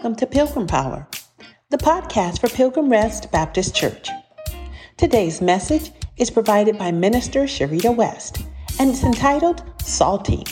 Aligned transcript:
Welcome 0.00 0.16
to 0.16 0.26
Pilgrim 0.26 0.66
Power, 0.66 1.06
the 1.68 1.76
podcast 1.76 2.40
for 2.40 2.48
Pilgrim 2.48 2.88
Rest 2.88 3.30
Baptist 3.30 3.74
Church. 3.74 4.08
Today's 4.96 5.42
message 5.42 5.92
is 6.16 6.30
provided 6.30 6.78
by 6.78 6.90
Minister 6.90 7.40
Sharita 7.40 7.94
West 7.94 8.38
and 8.78 8.88
it's 8.88 9.04
entitled 9.04 9.62
Salty. 9.82 10.42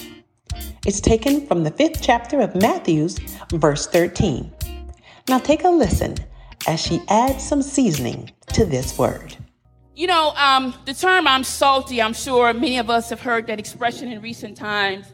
It's 0.84 1.00
taken 1.00 1.46
from 1.46 1.64
the 1.64 1.71
fifth 1.71 2.03
chapter 2.03 2.40
of 2.40 2.56
Matthew's, 2.56 3.19
verse 3.50 3.87
13. 3.87 4.53
Now 5.30 5.38
take 5.38 5.64
a 5.64 5.70
listen 5.70 6.16
as 6.66 6.78
she 6.78 7.00
adds 7.08 7.42
some 7.42 7.62
seasoning 7.62 8.30
to 8.52 8.66
this 8.66 8.98
word. 8.98 9.34
You 9.96 10.08
know, 10.08 10.34
um, 10.36 10.74
the 10.84 10.92
term 10.92 11.26
I'm 11.26 11.42
salty, 11.42 12.02
I'm 12.02 12.12
sure 12.12 12.52
many 12.52 12.76
of 12.76 12.90
us 12.90 13.08
have 13.08 13.22
heard 13.22 13.46
that 13.46 13.58
expression 13.58 14.12
in 14.12 14.20
recent 14.20 14.58
times. 14.58 15.06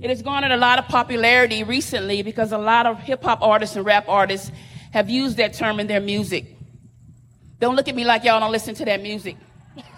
It 0.00 0.08
has 0.08 0.22
garnered 0.22 0.50
a 0.50 0.56
lot 0.56 0.78
of 0.78 0.86
popularity 0.86 1.62
recently 1.62 2.22
because 2.22 2.52
a 2.52 2.58
lot 2.58 2.86
of 2.86 2.98
hip 3.00 3.22
hop 3.22 3.42
artists 3.42 3.76
and 3.76 3.84
rap 3.84 4.06
artists 4.08 4.50
have 4.92 5.10
used 5.10 5.36
that 5.36 5.52
term 5.52 5.78
in 5.78 5.86
their 5.86 6.00
music. 6.00 6.56
Don't 7.58 7.76
look 7.76 7.86
at 7.86 7.94
me 7.94 8.04
like 8.04 8.24
y'all 8.24 8.40
don't 8.40 8.50
listen 8.50 8.74
to 8.76 8.84
that 8.86 9.02
music. 9.02 9.36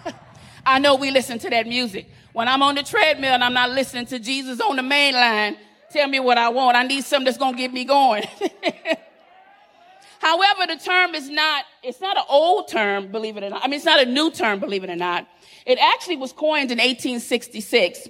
I 0.65 0.79
know 0.79 0.95
we 0.95 1.09
listen 1.09 1.39
to 1.39 1.49
that 1.49 1.67
music. 1.67 2.09
When 2.33 2.49
I'm 2.49 2.61
on 2.61 2.75
the 2.75 2.83
treadmill 2.83 3.31
and 3.31 3.43
I'm 3.43 3.53
not 3.53 3.71
listening 3.71 4.05
to 4.07 4.19
Jesus 4.19 4.59
on 4.59 4.75
the 4.75 4.83
main 4.83 5.13
line, 5.13 5.55
tell 5.89 6.09
me 6.09 6.19
what 6.19 6.37
I 6.37 6.49
want. 6.49 6.75
I 6.75 6.83
need 6.83 7.05
something 7.05 7.25
that's 7.25 7.37
going 7.37 7.53
to 7.53 7.57
get 7.57 7.71
me 7.71 7.85
going. 7.85 8.23
However, 10.19 10.67
the 10.67 10.77
term 10.83 11.15
is 11.15 11.29
not, 11.29 11.63
it's 11.81 12.01
not 12.01 12.17
an 12.17 12.23
old 12.27 12.67
term, 12.67 13.09
believe 13.09 13.37
it 13.37 13.43
or 13.43 13.49
not. 13.49 13.63
I 13.63 13.67
mean, 13.67 13.75
it's 13.75 13.85
not 13.85 14.01
a 14.01 14.05
new 14.05 14.31
term, 14.31 14.59
believe 14.59 14.83
it 14.83 14.89
or 14.89 14.95
not. 14.97 15.27
It 15.65 15.79
actually 15.79 16.17
was 16.17 16.33
coined 16.33 16.71
in 16.71 16.79
1866. 16.79 18.09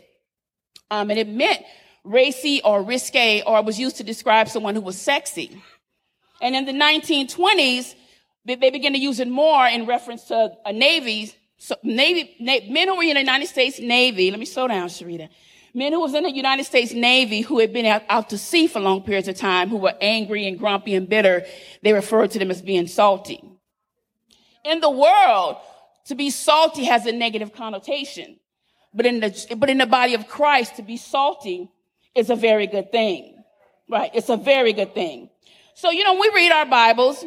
Um, 0.90 1.10
and 1.12 1.20
it 1.20 1.28
meant 1.28 1.64
racy 2.04 2.62
or 2.64 2.84
risque, 2.84 3.42
or 3.46 3.62
was 3.64 3.80
used 3.80 3.98
to 3.98 4.04
describe 4.04 4.50
someone 4.50 4.76
who 4.76 4.82
was 4.82 5.00
sexy. 5.00 5.62
And 6.42 6.56
in 6.56 6.66
the 6.66 6.74
1920s, 6.74 7.96
they 8.46 8.56
began 8.56 8.94
to 8.94 9.00
use 9.00 9.20
it 9.20 9.28
more 9.30 9.66
in 9.66 9.86
reference 9.86 10.26
to 10.26 10.52
a 10.66 10.74
Navy, 10.74 11.34
so 11.58 11.76
Navy, 11.82 12.36
men 12.40 12.90
who 12.90 12.98
were 12.98 13.04
in 13.04 13.14
the 13.14 13.20
United 13.20 13.48
States 13.48 13.80
Navy. 13.80 14.30
Let 14.30 14.40
me 14.40 14.46
slow 14.46 14.68
down, 14.68 14.90
Sharita. 14.90 15.30
Men 15.74 15.94
who 15.94 16.02
was 16.02 16.14
in 16.14 16.24
the 16.24 16.32
United 16.32 16.66
States 16.66 16.92
Navy 16.92 17.42
who 17.42 17.60
had 17.60 17.72
been 17.72 17.86
out, 17.86 18.04
out 18.10 18.30
to 18.30 18.38
sea 18.38 18.68
for 18.68 18.80
long 18.80 19.02
periods 19.02 19.28
of 19.28 19.38
time, 19.38 19.70
who 19.70 19.78
were 19.78 19.96
angry 20.02 20.46
and 20.46 20.60
grumpy 20.60 20.94
and 20.94 21.08
bitter, 21.08 21.46
they 21.82 21.94
referred 21.94 22.32
to 22.32 22.40
them 22.40 22.52
as 22.52 22.62
being 22.62 22.86
salty. 22.86 23.42
In 24.66 24.82
the 24.82 24.90
world, 24.90 25.58
to 26.06 26.16
be 26.16 26.30
salty 26.30 26.84
has 26.84 27.06
a 27.06 27.12
negative 27.12 27.54
connotation. 27.54 28.40
But 28.94 29.06
in 29.06 29.22
the, 29.22 29.56
but 29.58 29.70
in 29.70 29.80
the 29.80 29.88
body 29.88 30.14
of 30.14 30.28
Christ, 30.28 30.76
to 30.76 30.84
be 30.84 30.98
salty 30.98 31.72
is 32.16 32.30
a 32.30 32.36
very 32.36 32.68
good 32.68 32.92
thing. 32.92 33.44
Right? 33.90 34.12
It's 34.14 34.30
a 34.30 34.38
very 34.38 34.74
good 34.74 34.94
thing. 34.94 35.30
So, 35.76 35.92
you 35.92 36.04
know, 36.04 36.20
we 36.20 36.32
read 36.34 36.52
our 36.52 36.66
Bibles, 36.66 37.26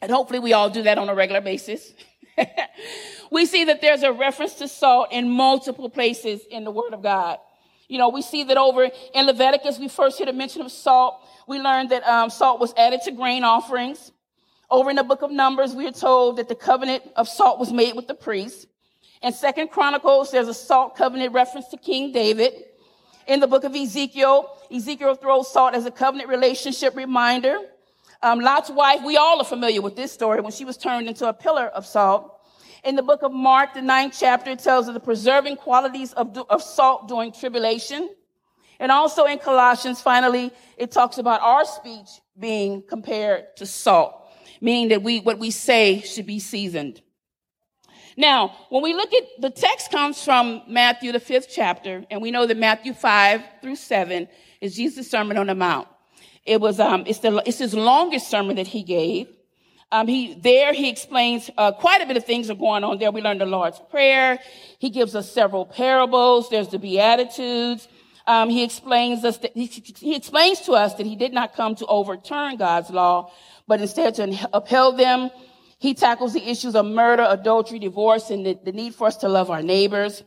and 0.00 0.10
hopefully 0.10 0.38
we 0.38 0.52
all 0.52 0.70
do 0.70 0.82
that 0.82 0.96
on 0.96 1.08
a 1.08 1.14
regular 1.14 1.40
basis. 1.40 1.92
we 3.30 3.46
see 3.46 3.64
that 3.64 3.80
there's 3.80 4.02
a 4.02 4.12
reference 4.12 4.54
to 4.54 4.68
salt 4.68 5.08
in 5.10 5.28
multiple 5.28 5.90
places 5.90 6.40
in 6.50 6.64
the 6.64 6.70
Word 6.70 6.94
of 6.94 7.02
God. 7.02 7.38
You 7.88 7.98
know, 7.98 8.08
we 8.08 8.22
see 8.22 8.44
that 8.44 8.56
over 8.56 8.88
in 9.14 9.26
Leviticus, 9.26 9.78
we 9.78 9.88
first 9.88 10.18
hear 10.18 10.26
the 10.26 10.32
mention 10.32 10.62
of 10.62 10.70
salt. 10.72 11.20
We 11.46 11.58
learned 11.58 11.90
that 11.90 12.02
um, 12.04 12.30
salt 12.30 12.60
was 12.60 12.72
added 12.76 13.00
to 13.04 13.12
grain 13.12 13.44
offerings. 13.44 14.12
Over 14.70 14.90
in 14.90 14.96
the 14.96 15.04
book 15.04 15.22
of 15.22 15.30
Numbers, 15.30 15.74
we 15.74 15.86
are 15.86 15.92
told 15.92 16.38
that 16.38 16.48
the 16.48 16.54
covenant 16.54 17.02
of 17.16 17.28
salt 17.28 17.58
was 17.58 17.72
made 17.72 17.94
with 17.94 18.08
the 18.08 18.14
priests. 18.14 18.66
In 19.22 19.32
Second 19.32 19.68
Chronicles, 19.68 20.30
there's 20.30 20.48
a 20.48 20.54
salt 20.54 20.96
covenant 20.96 21.32
reference 21.32 21.68
to 21.68 21.76
King 21.76 22.12
David. 22.12 22.52
In 23.26 23.40
the 23.40 23.46
book 23.46 23.64
of 23.64 23.74
Ezekiel, 23.74 24.54
Ezekiel 24.70 25.14
throws 25.14 25.50
salt 25.50 25.74
as 25.74 25.86
a 25.86 25.90
covenant 25.90 26.28
relationship 26.28 26.94
reminder. 26.94 27.56
Um, 28.22 28.40
Lot's 28.40 28.70
wife, 28.70 29.02
we 29.04 29.16
all 29.16 29.40
are 29.40 29.44
familiar 29.44 29.80
with 29.80 29.96
this 29.96 30.12
story 30.12 30.40
when 30.40 30.52
she 30.52 30.64
was 30.64 30.76
turned 30.76 31.08
into 31.08 31.26
a 31.28 31.32
pillar 31.32 31.66
of 31.68 31.86
salt. 31.86 32.40
In 32.84 32.96
the 32.96 33.02
book 33.02 33.22
of 33.22 33.32
Mark, 33.32 33.72
the 33.72 33.80
ninth 33.80 34.14
chapter, 34.18 34.50
it 34.50 34.58
tells 34.58 34.88
of 34.88 34.94
the 34.94 35.00
preserving 35.00 35.56
qualities 35.56 36.12
of, 36.12 36.36
of 36.50 36.62
salt 36.62 37.08
during 37.08 37.32
tribulation. 37.32 38.10
And 38.78 38.92
also 38.92 39.24
in 39.24 39.38
Colossians, 39.38 40.02
finally, 40.02 40.50
it 40.76 40.90
talks 40.90 41.16
about 41.16 41.40
our 41.40 41.64
speech 41.64 42.08
being 42.38 42.82
compared 42.82 43.56
to 43.56 43.64
salt, 43.64 44.28
meaning 44.60 44.88
that 44.88 45.02
we, 45.02 45.20
what 45.20 45.38
we 45.38 45.50
say 45.50 46.00
should 46.00 46.26
be 46.26 46.40
seasoned. 46.40 47.00
Now, 48.16 48.56
when 48.68 48.82
we 48.82 48.94
look 48.94 49.12
at 49.12 49.24
the 49.40 49.50
text 49.50 49.90
comes 49.90 50.22
from 50.22 50.62
Matthew, 50.68 51.12
the 51.12 51.20
fifth 51.20 51.48
chapter, 51.50 52.04
and 52.10 52.22
we 52.22 52.30
know 52.30 52.46
that 52.46 52.56
Matthew 52.56 52.94
5 52.94 53.42
through 53.60 53.76
7 53.76 54.28
is 54.60 54.76
Jesus' 54.76 55.10
Sermon 55.10 55.36
on 55.36 55.48
the 55.48 55.54
Mount. 55.54 55.88
It 56.44 56.60
was, 56.60 56.78
um, 56.78 57.04
it's 57.06 57.20
the, 57.20 57.42
it's 57.46 57.58
his 57.58 57.74
longest 57.74 58.28
sermon 58.28 58.56
that 58.56 58.66
he 58.66 58.82
gave. 58.82 59.28
Um, 59.90 60.06
he, 60.06 60.34
there 60.34 60.72
he 60.72 60.88
explains, 60.88 61.50
uh, 61.56 61.72
quite 61.72 62.02
a 62.02 62.06
bit 62.06 62.16
of 62.16 62.24
things 62.24 62.50
are 62.50 62.54
going 62.54 62.84
on 62.84 62.98
there. 62.98 63.10
We 63.10 63.22
learned 63.22 63.40
the 63.40 63.46
Lord's 63.46 63.80
Prayer. 63.90 64.38
He 64.78 64.90
gives 64.90 65.14
us 65.14 65.30
several 65.30 65.64
parables. 65.64 66.50
There's 66.50 66.68
the 66.68 66.78
Beatitudes. 66.78 67.88
Um, 68.26 68.48
he 68.48 68.64
explains 68.64 69.24
us 69.24 69.38
that, 69.38 69.52
he, 69.54 69.66
he 69.66 70.16
explains 70.16 70.60
to 70.62 70.72
us 70.72 70.94
that 70.94 71.06
he 71.06 71.16
did 71.16 71.32
not 71.32 71.54
come 71.54 71.74
to 71.76 71.86
overturn 71.86 72.56
God's 72.56 72.90
law, 72.90 73.32
but 73.66 73.80
instead 73.80 74.14
to 74.16 74.48
upheld 74.52 74.98
them 74.98 75.30
he 75.84 75.92
tackles 75.92 76.32
the 76.32 76.48
issues 76.48 76.74
of 76.74 76.86
murder, 76.86 77.26
adultery, 77.28 77.78
divorce, 77.78 78.30
and 78.30 78.46
the, 78.46 78.58
the 78.64 78.72
need 78.72 78.94
for 78.94 79.06
us 79.06 79.18
to 79.18 79.28
love 79.28 79.50
our 79.50 79.60
neighbors. 79.60 80.22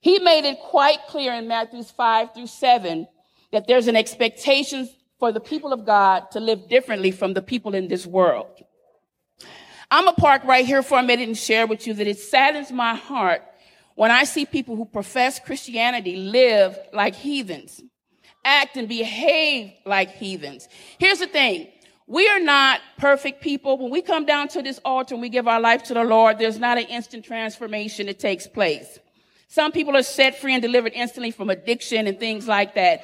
He 0.00 0.18
made 0.18 0.46
it 0.46 0.58
quite 0.58 1.00
clear 1.06 1.34
in 1.34 1.46
Matthews 1.46 1.90
5 1.90 2.32
through 2.32 2.46
7 2.46 3.06
that 3.52 3.66
there's 3.66 3.88
an 3.88 3.94
expectation 3.94 4.88
for 5.18 5.30
the 5.30 5.38
people 5.38 5.74
of 5.74 5.84
God 5.84 6.30
to 6.30 6.40
live 6.40 6.66
differently 6.66 7.10
from 7.10 7.34
the 7.34 7.42
people 7.42 7.74
in 7.74 7.88
this 7.88 8.06
world. 8.06 8.46
I'm 9.90 10.08
a 10.08 10.14
park 10.14 10.44
right 10.44 10.64
here 10.64 10.82
for 10.82 10.98
a 10.98 11.02
minute 11.02 11.28
and 11.28 11.36
share 11.36 11.66
with 11.66 11.86
you 11.86 11.92
that 11.92 12.06
it 12.06 12.18
saddens 12.18 12.72
my 12.72 12.94
heart 12.94 13.42
when 13.96 14.10
I 14.10 14.24
see 14.24 14.46
people 14.46 14.76
who 14.76 14.86
profess 14.86 15.38
Christianity 15.38 16.16
live 16.16 16.78
like 16.94 17.14
heathens, 17.14 17.82
act 18.46 18.78
and 18.78 18.88
behave 18.88 19.74
like 19.84 20.12
heathens. 20.12 20.70
Here's 20.96 21.18
the 21.18 21.26
thing. 21.26 21.68
We 22.06 22.28
are 22.28 22.40
not 22.40 22.80
perfect 22.98 23.42
people. 23.42 23.78
When 23.78 23.90
we 23.90 24.02
come 24.02 24.26
down 24.26 24.48
to 24.48 24.62
this 24.62 24.80
altar 24.84 25.14
and 25.14 25.22
we 25.22 25.28
give 25.28 25.46
our 25.46 25.60
life 25.60 25.84
to 25.84 25.94
the 25.94 26.04
Lord, 26.04 26.38
there's 26.38 26.58
not 26.58 26.78
an 26.78 26.84
instant 26.84 27.24
transformation 27.24 28.06
that 28.06 28.18
takes 28.18 28.46
place. 28.46 28.98
Some 29.48 29.70
people 29.70 29.96
are 29.96 30.02
set 30.02 30.40
free 30.40 30.54
and 30.54 30.62
delivered 30.62 30.92
instantly 30.94 31.30
from 31.30 31.50
addiction 31.50 32.06
and 32.06 32.18
things 32.18 32.48
like 32.48 32.74
that. 32.74 33.02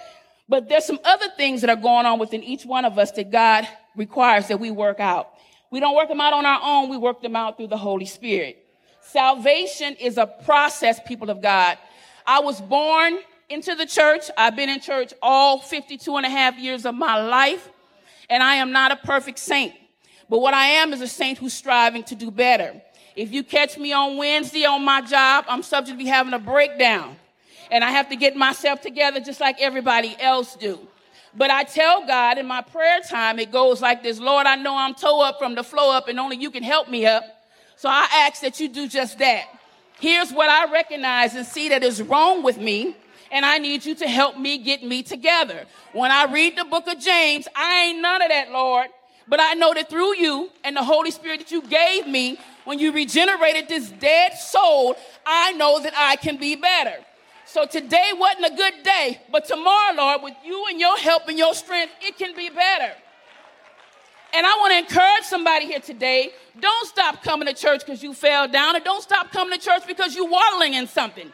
But 0.48 0.68
there's 0.68 0.86
some 0.86 0.98
other 1.04 1.28
things 1.36 1.60
that 1.60 1.70
are 1.70 1.76
going 1.76 2.06
on 2.06 2.18
within 2.18 2.42
each 2.42 2.64
one 2.64 2.84
of 2.84 2.98
us 2.98 3.12
that 3.12 3.30
God 3.30 3.68
requires 3.96 4.48
that 4.48 4.58
we 4.58 4.70
work 4.70 4.98
out. 4.98 5.30
We 5.70 5.78
don't 5.78 5.94
work 5.94 6.08
them 6.08 6.20
out 6.20 6.32
on 6.32 6.46
our 6.46 6.60
own. 6.62 6.88
We 6.88 6.96
work 6.96 7.20
them 7.20 7.36
out 7.36 7.58
through 7.58 7.66
the 7.68 7.76
Holy 7.76 8.06
Spirit. 8.06 8.64
Salvation 9.02 9.94
is 9.96 10.16
a 10.16 10.26
process, 10.26 10.98
people 11.06 11.30
of 11.30 11.42
God. 11.42 11.78
I 12.26 12.40
was 12.40 12.60
born 12.60 13.18
into 13.48 13.74
the 13.74 13.86
church. 13.86 14.30
I've 14.36 14.56
been 14.56 14.68
in 14.68 14.80
church 14.80 15.12
all 15.22 15.60
52 15.60 16.16
and 16.16 16.26
a 16.26 16.30
half 16.30 16.58
years 16.58 16.86
of 16.86 16.94
my 16.94 17.20
life 17.20 17.70
and 18.30 18.42
I 18.42 18.56
am 18.56 18.72
not 18.72 18.92
a 18.92 18.96
perfect 18.96 19.38
saint. 19.38 19.74
But 20.28 20.40
what 20.40 20.54
I 20.54 20.66
am 20.66 20.92
is 20.92 21.00
a 21.00 21.08
saint 21.08 21.38
who's 21.38 21.54
striving 21.54 22.02
to 22.04 22.14
do 22.14 22.30
better. 22.30 22.80
If 23.16 23.32
you 23.32 23.42
catch 23.42 23.78
me 23.78 23.92
on 23.92 24.16
Wednesday 24.16 24.64
on 24.64 24.84
my 24.84 25.00
job, 25.00 25.46
I'm 25.48 25.62
subject 25.62 25.98
to 25.98 26.04
be 26.04 26.08
having 26.08 26.34
a 26.34 26.38
breakdown. 26.38 27.16
And 27.70 27.82
I 27.82 27.90
have 27.90 28.08
to 28.10 28.16
get 28.16 28.36
myself 28.36 28.80
together 28.80 29.20
just 29.20 29.40
like 29.40 29.60
everybody 29.60 30.16
else 30.20 30.54
do. 30.56 30.78
But 31.34 31.50
I 31.50 31.64
tell 31.64 32.06
God 32.06 32.38
in 32.38 32.46
my 32.46 32.62
prayer 32.62 33.00
time, 33.08 33.38
it 33.38 33.50
goes 33.52 33.82
like 33.82 34.02
this 34.02 34.18
Lord, 34.18 34.46
I 34.46 34.56
know 34.56 34.76
I'm 34.76 34.94
toe 34.94 35.22
up 35.22 35.38
from 35.38 35.54
the 35.54 35.62
flow 35.62 35.92
up, 35.92 36.08
and 36.08 36.18
only 36.18 36.36
you 36.36 36.50
can 36.50 36.62
help 36.62 36.88
me 36.88 37.06
up. 37.06 37.24
So 37.76 37.88
I 37.88 38.08
ask 38.26 38.40
that 38.42 38.60
you 38.60 38.68
do 38.68 38.88
just 38.88 39.18
that. 39.18 39.44
Here's 40.00 40.32
what 40.32 40.48
I 40.48 40.70
recognize 40.72 41.34
and 41.34 41.46
see 41.46 41.68
that 41.70 41.82
is 41.82 42.02
wrong 42.02 42.42
with 42.42 42.58
me 42.58 42.96
and 43.30 43.44
I 43.44 43.58
need 43.58 43.84
you 43.84 43.94
to 43.96 44.08
help 44.08 44.38
me 44.38 44.58
get 44.58 44.82
me 44.82 45.02
together. 45.02 45.66
When 45.92 46.10
I 46.10 46.24
read 46.24 46.56
the 46.56 46.64
book 46.64 46.86
of 46.86 46.98
James, 46.98 47.48
I 47.54 47.86
ain't 47.86 48.00
none 48.00 48.22
of 48.22 48.28
that, 48.28 48.50
Lord. 48.50 48.88
But 49.26 49.40
I 49.40 49.54
know 49.54 49.74
that 49.74 49.90
through 49.90 50.16
you 50.16 50.50
and 50.64 50.74
the 50.74 50.82
Holy 50.82 51.10
Spirit 51.10 51.40
that 51.40 51.50
you 51.50 51.60
gave 51.62 52.06
me, 52.06 52.38
when 52.64 52.78
you 52.78 52.92
regenerated 52.92 53.68
this 53.68 53.90
dead 53.90 54.32
soul, 54.34 54.96
I 55.26 55.52
know 55.52 55.80
that 55.82 55.92
I 55.96 56.16
can 56.16 56.38
be 56.38 56.56
better. 56.56 56.96
So 57.44 57.66
today 57.66 58.10
wasn't 58.14 58.52
a 58.52 58.56
good 58.56 58.82
day, 58.82 59.20
but 59.32 59.46
tomorrow, 59.46 59.94
Lord, 59.96 60.22
with 60.22 60.34
you 60.44 60.66
and 60.68 60.78
your 60.78 60.96
help 60.98 61.28
and 61.28 61.38
your 61.38 61.54
strength, 61.54 61.92
it 62.02 62.16
can 62.18 62.34
be 62.36 62.50
better. 62.50 62.92
And 64.34 64.46
I 64.46 64.56
want 64.56 64.72
to 64.72 64.78
encourage 64.78 65.24
somebody 65.24 65.66
here 65.66 65.80
today. 65.80 66.30
Don't 66.60 66.86
stop 66.86 67.22
coming 67.22 67.48
to 67.48 67.54
church 67.54 67.80
because 67.80 68.02
you 68.02 68.12
fell 68.12 68.48
down, 68.48 68.76
and 68.76 68.84
don't 68.84 69.02
stop 69.02 69.32
coming 69.32 69.58
to 69.58 69.64
church 69.64 69.86
because 69.86 70.14
you're 70.14 70.28
waddling 70.28 70.74
in 70.74 70.86
something. 70.86 71.32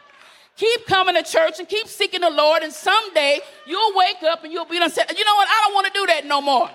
Keep 0.55 0.85
coming 0.85 1.15
to 1.15 1.23
church 1.23 1.59
and 1.59 1.67
keep 1.67 1.87
seeking 1.87 2.21
the 2.21 2.29
Lord, 2.29 2.63
and 2.63 2.71
someday 2.71 3.39
you'll 3.65 3.95
wake 3.95 4.23
up 4.23 4.43
and 4.43 4.53
you'll 4.53 4.65
be 4.65 4.79
done. 4.79 4.89
Say, 4.89 5.03
you 5.15 5.25
know 5.25 5.35
what? 5.35 5.47
I 5.49 5.63
don't 5.65 5.73
want 5.73 5.87
to 5.87 5.93
do 5.93 6.05
that 6.07 6.25
no 6.25 6.41
more. 6.41 6.69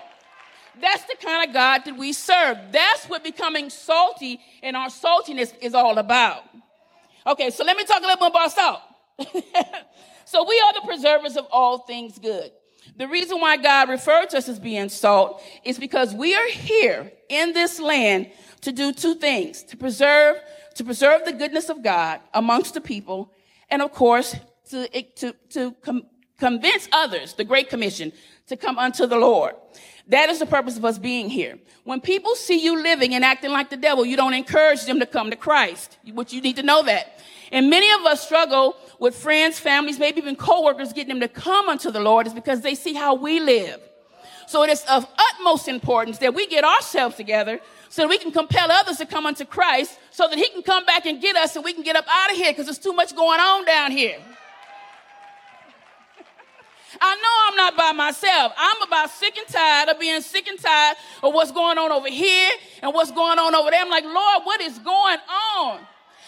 That's 0.79 1.03
the 1.05 1.15
kind 1.21 1.47
of 1.47 1.53
God 1.53 1.81
that 1.85 1.97
we 1.97 2.13
serve. 2.13 2.57
That's 2.71 3.05
what 3.05 3.23
becoming 3.23 3.69
salty 3.69 4.39
and 4.63 4.77
our 4.77 4.87
saltiness 4.87 5.53
is 5.61 5.73
all 5.73 5.97
about. 5.97 6.43
Okay, 7.25 7.49
so 7.49 7.63
let 7.63 7.75
me 7.75 7.83
talk 7.83 7.99
a 7.99 8.05
little 8.05 8.17
bit 8.17 8.29
about 8.29 8.51
salt. 8.51 8.81
so 10.25 10.47
we 10.47 10.59
are 10.59 10.73
the 10.73 10.81
preservers 10.85 11.35
of 11.35 11.45
all 11.51 11.79
things 11.79 12.17
good. 12.17 12.51
The 12.97 13.07
reason 13.07 13.39
why 13.39 13.57
God 13.57 13.89
referred 13.89 14.29
to 14.29 14.37
us 14.37 14.49
as 14.49 14.59
being 14.59 14.89
salt 14.89 15.41
is 15.63 15.77
because 15.77 16.13
we 16.13 16.35
are 16.35 16.47
here 16.47 17.11
in 17.29 17.53
this 17.53 17.79
land 17.79 18.31
to 18.61 18.71
do 18.71 18.91
two 18.91 19.15
things, 19.15 19.63
to 19.63 19.77
preserve, 19.77 20.37
to 20.75 20.83
preserve 20.83 21.25
the 21.25 21.33
goodness 21.33 21.69
of 21.69 21.83
God 21.83 22.21
amongst 22.33 22.73
the 22.73 22.81
people, 22.81 23.31
and 23.71 23.81
of 23.81 23.91
course, 23.91 24.35
to, 24.69 24.87
to, 25.15 25.33
to 25.49 25.71
com- 25.81 26.05
convince 26.37 26.87
others, 26.91 27.33
the 27.33 27.43
Great 27.43 27.69
Commission, 27.69 28.11
to 28.47 28.57
come 28.57 28.77
unto 28.77 29.07
the 29.07 29.17
Lord. 29.17 29.55
That 30.07 30.29
is 30.29 30.39
the 30.39 30.45
purpose 30.45 30.77
of 30.77 30.83
us 30.83 30.97
being 30.97 31.29
here. 31.29 31.57
When 31.83 32.01
people 32.01 32.35
see 32.35 32.61
you 32.61 32.81
living 32.81 33.13
and 33.15 33.23
acting 33.23 33.51
like 33.51 33.69
the 33.69 33.77
devil, 33.77 34.05
you 34.05 34.17
don't 34.17 34.33
encourage 34.33 34.83
them 34.85 34.99
to 34.99 35.05
come 35.05 35.29
to 35.29 35.35
Christ. 35.35 35.97
Which 36.13 36.33
you 36.33 36.41
need 36.41 36.57
to 36.57 36.63
know 36.63 36.83
that. 36.83 37.19
And 37.51 37.69
many 37.69 37.91
of 37.91 38.05
us 38.05 38.23
struggle 38.25 38.75
with 38.99 39.15
friends, 39.15 39.59
families, 39.59 39.99
maybe 39.99 40.19
even 40.19 40.35
coworkers 40.35 40.93
getting 40.93 41.09
them 41.09 41.21
to 41.21 41.27
come 41.27 41.69
unto 41.69 41.91
the 41.91 41.99
Lord 41.99 42.27
is 42.27 42.33
because 42.33 42.61
they 42.61 42.75
see 42.75 42.93
how 42.93 43.15
we 43.15 43.39
live. 43.39 43.79
So 44.47 44.63
it 44.63 44.69
is 44.69 44.83
of 44.89 45.07
utmost 45.17 45.67
importance 45.67 46.17
that 46.17 46.33
we 46.33 46.45
get 46.47 46.63
ourselves 46.63 47.15
together 47.15 47.59
so 47.91 48.07
we 48.07 48.17
can 48.17 48.31
compel 48.31 48.71
others 48.71 48.97
to 48.97 49.05
come 49.05 49.25
unto 49.25 49.43
Christ 49.43 49.99
so 50.11 50.29
that 50.29 50.37
he 50.37 50.47
can 50.47 50.63
come 50.63 50.85
back 50.85 51.05
and 51.05 51.21
get 51.21 51.35
us 51.35 51.57
and 51.57 51.65
we 51.65 51.73
can 51.73 51.83
get 51.83 51.97
up 51.97 52.05
out 52.09 52.31
of 52.31 52.37
here 52.37 52.51
because 52.51 52.65
there's 52.65 52.79
too 52.79 52.93
much 52.93 53.13
going 53.13 53.41
on 53.41 53.65
down 53.65 53.91
here. 53.91 54.17
I 57.01 57.15
know 57.15 57.49
I'm 57.49 57.55
not 57.57 57.75
by 57.75 57.91
myself. 57.91 58.53
I'm 58.57 58.81
about 58.83 59.09
sick 59.09 59.37
and 59.37 59.45
tired 59.45 59.89
of 59.89 59.99
being 59.99 60.21
sick 60.21 60.47
and 60.47 60.57
tired 60.57 60.95
of 61.21 61.33
what's 61.33 61.51
going 61.51 61.77
on 61.77 61.91
over 61.91 62.07
here 62.07 62.51
and 62.81 62.93
what's 62.93 63.11
going 63.11 63.37
on 63.37 63.53
over 63.53 63.69
there. 63.69 63.81
I'm 63.81 63.89
like, 63.89 64.05
Lord, 64.05 64.43
what 64.45 64.61
is 64.61 64.79
going 64.79 65.17
on? 65.57 65.81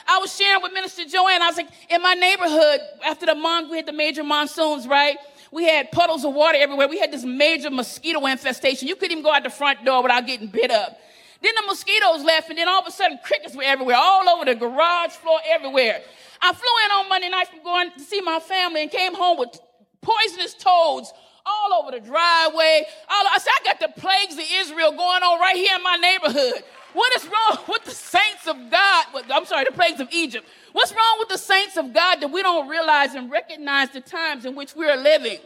I 0.06 0.20
was 0.20 0.36
sharing 0.36 0.62
with 0.62 0.74
Minister 0.74 1.06
Joanne. 1.06 1.42
I 1.42 1.48
was 1.48 1.56
like, 1.56 1.70
in 1.90 2.02
my 2.02 2.14
neighborhood, 2.14 2.82
after 3.06 3.26
the 3.26 3.36
month, 3.36 3.72
we 3.72 3.78
had 3.78 3.86
the 3.86 3.94
major 3.94 4.26
monsoons, 4.26 4.86
right? 4.86 5.16
We 5.50 5.64
had 5.64 5.94
puddles 5.94 6.26
of 6.26 6.34
water 6.34 6.58
everywhere. 6.60 6.90
We 6.90 7.00
had 7.00 7.14
this 7.14 7.24
major 7.24 7.70
mosquito 7.70 8.26
infestation. 8.26 8.90
You 8.90 8.98
couldn't 8.98 9.14
even 9.14 9.24
go 9.24 9.32
out 9.32 9.44
the 9.44 9.50
front 9.50 9.86
door 9.86 10.04
without 10.04 10.28
getting 10.28 10.48
bit 10.48 10.70
up. 10.70 11.00
Then 11.44 11.54
the 11.56 11.64
mosquitoes 11.68 12.24
left, 12.24 12.50
and 12.50 12.58
then 12.58 12.70
all 12.70 12.80
of 12.80 12.88
a 12.88 12.92
sudden, 12.92 13.20
crickets 13.22 13.54
were 13.54 13.64
everywhere, 13.64 13.98
all 13.98 14.30
over 14.30 14.46
the 14.46 14.56
garage 14.56 15.12
floor, 15.12 15.40
everywhere. 15.46 16.02
I 16.42 16.54
flew 16.54 16.86
in 16.86 16.92
on 16.92 17.10
Monday 17.10 17.30
night 17.30 17.50
from 17.50 17.62
going 17.64 17.92
to 17.92 18.00
see 18.00 18.22
my 18.22 18.40
family 18.40 18.82
and 18.82 18.90
came 18.90 19.14
home 19.14 19.38
with 19.38 19.60
poisonous 20.02 20.54
toads 20.54 21.12
all 21.46 21.74
over 21.82 21.92
the 21.92 22.00
driveway. 22.00 22.86
All, 23.10 23.26
I 23.30 23.38
said, 23.40 23.52
I 23.60 23.64
got 23.66 23.80
the 23.80 24.02
plagues 24.02 24.36
of 24.36 24.46
Israel 24.54 24.92
going 24.92 25.22
on 25.22 25.40
right 25.40 25.56
here 25.56 25.76
in 25.76 25.84
my 25.84 25.98
neighborhood. 25.98 26.64
What 26.94 27.14
is 27.16 27.26
wrong 27.26 27.58
with 27.68 27.84
the 27.84 27.92
saints 27.92 28.48
of 28.48 28.56
God? 28.72 29.06
I'm 29.30 29.46
sorry, 29.46 29.66
the 29.66 29.72
plagues 29.72 30.00
of 30.00 30.08
Egypt. 30.12 30.48
What's 30.72 30.94
wrong 30.94 31.16
with 31.20 31.30
the 31.30 31.38
saints 31.38 31.76
of 31.76 31.94
God 31.94 32.22
that 32.22 32.32
we 32.32 32.42
don't 32.42 32.70
realize 32.70 33.16
and 33.16 33.30
recognize 33.30 33.90
the 33.90 34.02
times 34.02 34.46
in 34.46 34.56
which 34.56 34.76
we 34.76 34.86
are 34.86 34.98
living? 34.98 35.40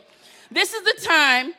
This 0.51 0.73
is 0.73 0.83
the 0.83 1.01
time, 1.03 1.53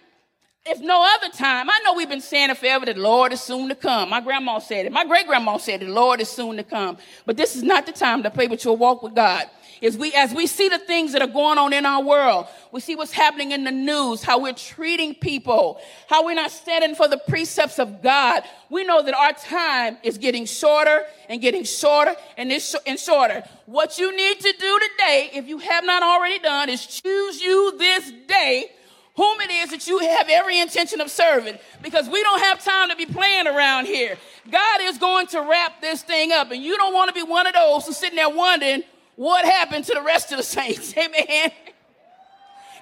if 0.69 0.81
no 0.81 1.05
other 1.17 1.31
time. 1.37 1.69
I 1.70 1.81
know 1.85 1.94
we've 1.94 2.09
been 2.09 2.20
saying 2.20 2.50
it 2.50 2.59
forever 2.59 2.87
that 2.87 2.97
the 2.97 3.03
Lord 3.03 3.32
is 3.32 3.41
soon 3.41 3.69
to 3.69 3.75
come. 3.75 4.11
My 4.11 4.20
grandma 4.20 4.59
said 4.59 4.87
it. 4.87 4.93
My 4.93 5.05
great 5.05 5.26
grandma 5.26 5.56
said 5.56 5.82
it, 5.82 5.87
the 5.87 5.93
Lord 5.93 6.20
is 6.20 6.29
soon 6.29 6.56
to 6.56 6.65
come. 6.65 6.99
But 7.26 7.37
this 7.37 7.56
is 7.56 7.62
not 7.62 7.87
the 7.87 7.93
time 7.93 8.23
to 8.23 8.31
play 8.31 8.47
with 8.47 8.65
your 8.65 8.76
walk 8.76 9.03
with 9.03 9.15
God 9.15 9.49
is 9.81 9.97
we, 9.97 10.12
as 10.15 10.32
we 10.32 10.47
see 10.47 10.69
the 10.69 10.79
things 10.79 11.12
that 11.12 11.23
are 11.23 11.29
going 11.29 11.59
on 11.59 11.73
in 11.73 11.87
our 11.87 12.03
world, 12.03 12.47
we 12.73 12.81
see 12.81 12.97
what's 12.97 13.12
happening 13.12 13.53
in 13.53 13.65
the 13.65 13.70
news, 13.70 14.23
how 14.23 14.41
we're 14.41 14.53
treating 14.53 15.15
people, 15.15 15.81
how 16.09 16.25
we're 16.25 16.35
not 16.35 16.50
standing 16.50 16.94
for 16.94 17.09
the 17.09 17.19
precepts 17.29 17.79
of 17.79 18.03
God. 18.03 18.43
We 18.70 18.85
know 18.85 19.03
that 19.03 19.15
our 19.15 19.32
time 19.32 19.99
is 20.03 20.19
getting 20.19 20.47
shorter 20.47 21.05
and 21.29 21.41
getting 21.41 21.65
shorter 21.65 22.15
and, 22.37 22.53
and 22.87 22.99
shorter. 22.99 23.44
What 23.67 23.99
you 23.99 24.15
need 24.17 24.41
to 24.41 24.55
do 24.59 24.81
today, 24.91 25.31
if 25.35 25.49
you 25.49 25.59
have 25.59 25.85
not 25.85 26.03
already 26.03 26.38
done, 26.38 26.69
is 26.69 26.85
choose 26.85 27.41
you 27.41 27.76
this 27.79 28.12
day 28.26 28.73
whom 29.19 29.41
it 29.41 29.50
is 29.50 29.70
that 29.70 29.88
you 29.88 29.99
have 29.99 30.29
every 30.31 30.61
intention 30.61 31.00
of 31.00 31.11
serving 31.11 31.59
because 31.82 32.09
we 32.09 32.23
don't 32.23 32.38
have 32.38 32.65
time 32.65 32.88
to 32.88 32.94
be 32.94 33.05
playing 33.05 33.49
around 33.49 33.87
here. 33.87 34.17
God 34.49 34.81
is 34.82 34.97
going 34.97 35.26
to 35.29 35.41
wrap 35.41 35.81
this 35.81 36.03
thing 36.03 36.31
up, 36.31 36.53
and 36.53 36.62
you 36.62 36.76
don't 36.76 36.94
want 36.94 37.09
to 37.09 37.15
be 37.15 37.25
one 37.25 37.44
of 37.44 37.53
those 37.53 37.85
who's 37.85 37.97
sitting 37.97 38.15
there 38.15 38.31
wondering 38.31 38.85
what 39.17 39.44
happened 39.44 39.85
to 39.87 39.94
the 39.94 40.03
rest 40.03 40.31
of 40.31 40.38
the 40.38 40.44
saints? 40.44 40.97
Amen. 40.97 41.50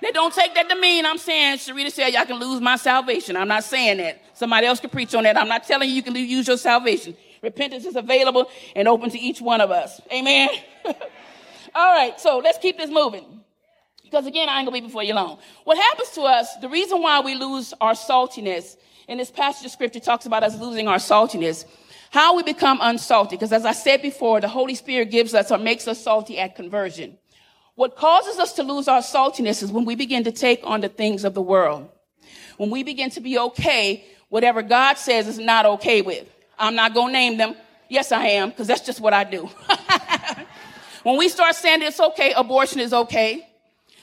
Now, 0.02 0.10
don't 0.12 0.34
take 0.34 0.54
that 0.56 0.68
to 0.68 0.78
mean 0.78 1.06
I'm 1.06 1.16
saying, 1.16 1.56
Sharita 1.56 1.90
said, 1.90 2.08
y'all 2.08 2.26
can 2.26 2.38
lose 2.38 2.60
my 2.60 2.76
salvation. 2.76 3.34
I'm 3.34 3.48
not 3.48 3.64
saying 3.64 3.96
that. 3.96 4.22
Somebody 4.34 4.66
else 4.66 4.78
can 4.78 4.90
preach 4.90 5.14
on 5.14 5.22
that. 5.22 5.38
I'm 5.38 5.48
not 5.48 5.64
telling 5.66 5.88
you 5.88 5.94
you 5.94 6.02
can 6.02 6.14
use 6.14 6.46
your 6.46 6.58
salvation. 6.58 7.16
Repentance 7.40 7.86
is 7.86 7.96
available 7.96 8.50
and 8.74 8.86
open 8.88 9.08
to 9.08 9.18
each 9.18 9.40
one 9.40 9.62
of 9.62 9.70
us. 9.70 10.02
Amen. 10.12 10.50
All 11.74 11.94
right, 11.94 12.20
so 12.20 12.42
let's 12.44 12.58
keep 12.58 12.76
this 12.76 12.90
moving. 12.90 13.24
Because 14.06 14.26
again, 14.26 14.48
I 14.48 14.58
ain't 14.58 14.66
gonna 14.66 14.80
be 14.80 14.86
before 14.86 15.02
you 15.02 15.14
long. 15.14 15.38
What 15.64 15.76
happens 15.76 16.10
to 16.10 16.22
us, 16.22 16.54
the 16.60 16.68
reason 16.68 17.02
why 17.02 17.20
we 17.20 17.34
lose 17.34 17.74
our 17.80 17.92
saltiness, 17.92 18.76
in 19.08 19.18
this 19.18 19.30
passage 19.30 19.66
of 19.66 19.72
scripture 19.72 20.00
talks 20.00 20.26
about 20.26 20.42
us 20.42 20.58
losing 20.58 20.88
our 20.88 20.96
saltiness, 20.96 21.64
how 22.10 22.36
we 22.36 22.42
become 22.42 22.78
unsalty, 22.80 23.30
because 23.30 23.52
as 23.52 23.64
I 23.64 23.72
said 23.72 24.02
before, 24.02 24.40
the 24.40 24.48
Holy 24.48 24.74
Spirit 24.74 25.10
gives 25.10 25.34
us 25.34 25.50
or 25.50 25.58
makes 25.58 25.86
us 25.88 26.02
salty 26.02 26.38
at 26.38 26.56
conversion. 26.56 27.18
What 27.74 27.96
causes 27.96 28.38
us 28.38 28.54
to 28.54 28.62
lose 28.62 28.88
our 28.88 29.00
saltiness 29.02 29.62
is 29.62 29.70
when 29.70 29.84
we 29.84 29.96
begin 29.96 30.24
to 30.24 30.32
take 30.32 30.60
on 30.64 30.80
the 30.80 30.88
things 30.88 31.24
of 31.24 31.34
the 31.34 31.42
world. 31.42 31.88
When 32.56 32.70
we 32.70 32.82
begin 32.82 33.10
to 33.10 33.20
be 33.20 33.38
okay, 33.38 34.04
whatever 34.28 34.62
God 34.62 34.96
says 34.98 35.28
is 35.28 35.38
not 35.38 35.66
okay 35.66 36.00
with. 36.00 36.26
I'm 36.58 36.74
not 36.74 36.94
to 36.94 37.08
name 37.08 37.36
them. 37.36 37.54
Yes, 37.88 38.12
I 38.12 38.26
am, 38.28 38.50
because 38.50 38.66
that's 38.66 38.80
just 38.80 39.00
what 39.00 39.12
I 39.12 39.24
do. 39.24 39.48
when 41.02 41.18
we 41.18 41.28
start 41.28 41.54
saying 41.54 41.82
it's 41.82 42.00
okay, 42.00 42.32
abortion 42.32 42.80
is 42.80 42.92
okay. 42.92 43.46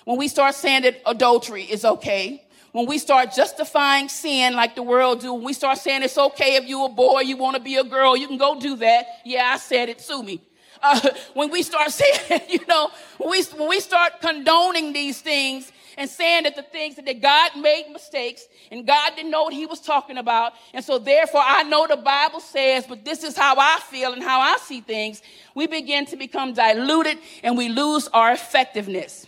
When 0.06 0.18
we 0.18 0.28
start 0.28 0.56
saying 0.56 0.84
that 0.84 1.02
adultery 1.06 1.64
is 1.64 1.86
okay 1.86 2.44
when 2.74 2.88
we 2.88 2.98
start 2.98 3.34
justifying 3.36 4.10
sin 4.10 4.56
like 4.56 4.76
the 4.76 4.82
world 4.82 5.22
do, 5.22 5.32
when 5.32 5.44
we 5.44 5.54
start 5.54 5.78
saying 5.78 6.02
it's 6.02 6.18
okay 6.18 6.56
if 6.56 6.66
you're 6.66 6.88
a 6.88 6.90
boy, 6.90 7.22
you 7.22 7.38
want 7.38 7.56
to 7.56 7.62
be 7.62 7.76
a 7.76 7.84
girl, 7.84 8.18
you 8.18 8.28
can 8.28 8.40
go 8.40 8.60
do 8.60 8.76
that. 8.78 9.06
Yeah, 9.24 9.52
I 9.54 9.58
said 9.58 9.90
it, 9.90 10.02
sue 10.02 10.24
me. 10.24 10.42
Uh, 10.82 11.00
when 11.36 11.52
we 11.52 11.62
start 11.62 11.92
saying, 11.92 12.42
you 12.50 12.66
know, 12.68 12.90
when 13.20 13.30
we, 13.30 13.44
when 13.56 13.70
we 13.70 13.80
start 13.80 14.14
condoning 14.22 14.92
these 14.92 15.22
things 15.22 15.72
and 16.00 16.10
saying 16.10 16.46
that 16.46 16.56
the 16.56 16.64
things 16.64 16.96
that, 16.96 17.06
that 17.06 17.22
God 17.22 17.52
made 17.62 17.92
mistakes 17.94 18.48
and 18.72 18.88
God 18.88 19.12
didn't 19.16 19.30
know 19.30 19.44
what 19.44 19.54
he 19.54 19.68
was 19.68 19.80
talking 19.80 20.18
about. 20.18 20.54
And 20.74 20.84
so 20.84 20.98
therefore 20.98 21.44
I 21.46 21.62
know 21.62 21.86
the 21.86 21.98
Bible 21.98 22.40
says, 22.40 22.88
but 22.88 23.06
this 23.06 23.24
is 23.24 23.38
how 23.38 23.56
I 23.56 23.82
feel 23.92 24.14
and 24.14 24.24
how 24.24 24.42
I 24.42 24.58
see 24.58 24.82
things. 24.82 25.22
We 25.54 25.68
begin 25.68 26.08
to 26.08 26.16
become 26.16 26.54
diluted 26.54 27.20
and 27.44 27.56
we 27.56 27.70
lose 27.70 28.08
our 28.08 28.32
effectiveness. 28.32 29.28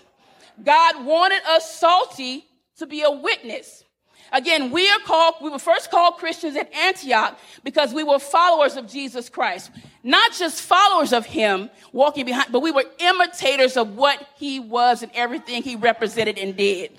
God 0.63 1.05
wanted 1.05 1.41
us 1.47 1.79
salty 1.79 2.45
to 2.77 2.85
be 2.85 3.01
a 3.01 3.11
witness. 3.11 3.83
Again, 4.31 4.71
we 4.71 4.89
are 4.89 4.99
called, 4.99 5.35
we 5.41 5.49
were 5.49 5.59
first 5.59 5.91
called 5.91 6.17
Christians 6.17 6.55
at 6.57 6.73
Antioch 6.73 7.37
because 7.63 7.93
we 7.93 8.03
were 8.03 8.19
followers 8.19 8.75
of 8.75 8.87
Jesus 8.87 9.29
Christ. 9.29 9.71
Not 10.03 10.33
just 10.33 10.61
followers 10.61 11.13
of 11.13 11.25
him 11.25 11.69
walking 11.91 12.25
behind, 12.25 12.51
but 12.51 12.61
we 12.61 12.71
were 12.71 12.85
imitators 12.99 13.77
of 13.77 13.95
what 13.95 14.27
he 14.35 14.59
was 14.59 15.03
and 15.03 15.11
everything 15.13 15.63
he 15.63 15.75
represented 15.75 16.37
and 16.37 16.55
did. 16.55 16.91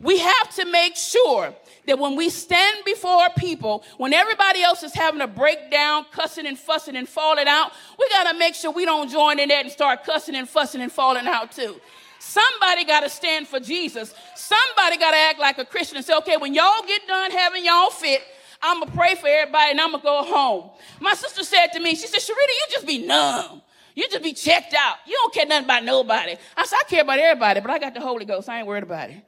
We 0.00 0.18
have 0.18 0.54
to 0.56 0.64
make 0.64 0.96
sure 0.96 1.54
that 1.86 1.98
when 1.98 2.16
we 2.16 2.30
stand 2.30 2.84
before 2.84 3.28
people, 3.36 3.84
when 3.98 4.14
everybody 4.14 4.62
else 4.62 4.82
is 4.82 4.94
having 4.94 5.20
a 5.20 5.26
breakdown, 5.26 6.06
cussing 6.12 6.46
and 6.46 6.58
fussing 6.58 6.96
and 6.96 7.08
falling 7.08 7.48
out, 7.48 7.72
we 7.98 8.08
got 8.08 8.30
to 8.30 8.38
make 8.38 8.54
sure 8.54 8.70
we 8.70 8.84
don't 8.84 9.10
join 9.10 9.38
in 9.38 9.48
that 9.50 9.64
and 9.64 9.72
start 9.72 10.04
cussing 10.04 10.36
and 10.36 10.48
fussing 10.48 10.80
and 10.80 10.90
falling 10.90 11.26
out 11.26 11.52
too. 11.52 11.80
Somebody 12.20 12.84
got 12.84 13.00
to 13.00 13.08
stand 13.08 13.48
for 13.48 13.58
Jesus. 13.58 14.14
Somebody 14.36 14.98
got 14.98 15.12
to 15.12 15.16
act 15.16 15.40
like 15.40 15.56
a 15.56 15.64
Christian 15.64 15.96
and 15.96 16.04
say, 16.04 16.14
okay, 16.18 16.36
when 16.36 16.52
y'all 16.52 16.82
get 16.86 17.06
done 17.08 17.30
having 17.30 17.64
y'all 17.64 17.90
fit, 17.90 18.20
I'm 18.60 18.80
going 18.80 18.90
to 18.90 18.96
pray 18.96 19.14
for 19.14 19.26
everybody 19.26 19.70
and 19.70 19.80
I'm 19.80 19.92
going 19.92 20.02
to 20.02 20.06
go 20.06 20.22
home. 20.22 20.70
My 21.00 21.14
sister 21.14 21.42
said 21.42 21.68
to 21.68 21.80
me, 21.80 21.94
she 21.94 22.06
said, 22.06 22.20
Sharita, 22.20 22.28
you 22.28 22.66
just 22.72 22.86
be 22.86 23.06
numb. 23.06 23.62
You 23.94 24.06
just 24.08 24.22
be 24.22 24.34
checked 24.34 24.74
out. 24.74 24.96
You 25.06 25.14
don't 25.14 25.32
care 25.32 25.46
nothing 25.46 25.64
about 25.64 25.82
nobody. 25.82 26.36
I 26.58 26.66
said, 26.66 26.76
I 26.76 26.84
care 26.88 27.02
about 27.02 27.18
everybody, 27.18 27.60
but 27.60 27.70
I 27.70 27.78
got 27.78 27.94
the 27.94 28.00
Holy 28.00 28.26
Ghost. 28.26 28.50
I 28.50 28.58
ain't 28.58 28.66
worried 28.66 28.82
about 28.82 29.08
it. 29.08 29.24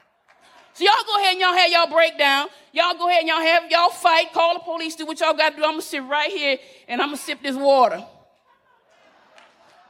So 0.74 0.84
y'all 0.84 0.92
go 1.06 1.18
ahead 1.18 1.32
and 1.32 1.40
y'all 1.40 1.54
have 1.54 1.70
y'all 1.70 1.90
breakdown. 1.90 2.48
Y'all 2.72 2.94
go 2.94 3.08
ahead 3.08 3.20
and 3.20 3.28
y'all 3.28 3.40
have 3.40 3.70
y'all 3.70 3.88
fight, 3.88 4.34
call 4.34 4.54
the 4.54 4.60
police, 4.60 4.96
do 4.96 5.06
what 5.06 5.18
y'all 5.18 5.34
got 5.34 5.50
to 5.50 5.56
do. 5.56 5.64
I'm 5.64 5.76
to 5.76 5.82
sit 5.82 6.02
right 6.04 6.30
here 6.30 6.58
and 6.88 7.00
I'm 7.00 7.10
to 7.10 7.16
sip 7.16 7.42
this 7.42 7.56
water 7.56 8.04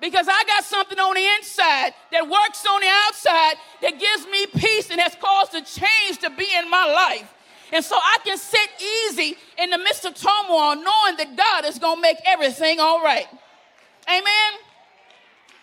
because 0.03 0.27
I 0.29 0.43
got 0.45 0.65
something 0.65 0.99
on 0.99 1.15
the 1.15 1.25
inside 1.39 1.95
that 2.11 2.29
works 2.29 2.67
on 2.67 2.81
the 2.81 2.89
outside 3.07 3.55
that 3.83 4.01
gives 4.01 4.27
me 4.27 4.47
peace 4.47 4.91
and 4.91 5.01
has 5.01 5.15
caused 5.15 5.55
a 5.55 5.63
change 5.63 6.19
to 6.19 6.31
be 6.31 6.47
in 6.59 6.69
my 6.69 6.85
life. 6.85 7.33
And 7.73 7.85
so 7.85 7.95
I 7.97 8.19
can 8.25 8.37
sit 8.37 8.69
easy 9.07 9.37
in 9.57 9.71
the 9.71 9.79
midst 9.79 10.05
of 10.05 10.15
turmoil 10.15 10.75
knowing 10.75 11.17
that 11.19 11.37
God 11.37 11.65
is 11.65 11.79
going 11.79 11.97
to 11.97 12.03
make 12.03 12.19
everything 12.27 12.81
all 12.81 13.03
right. 13.03 13.27
Amen. 14.09 14.53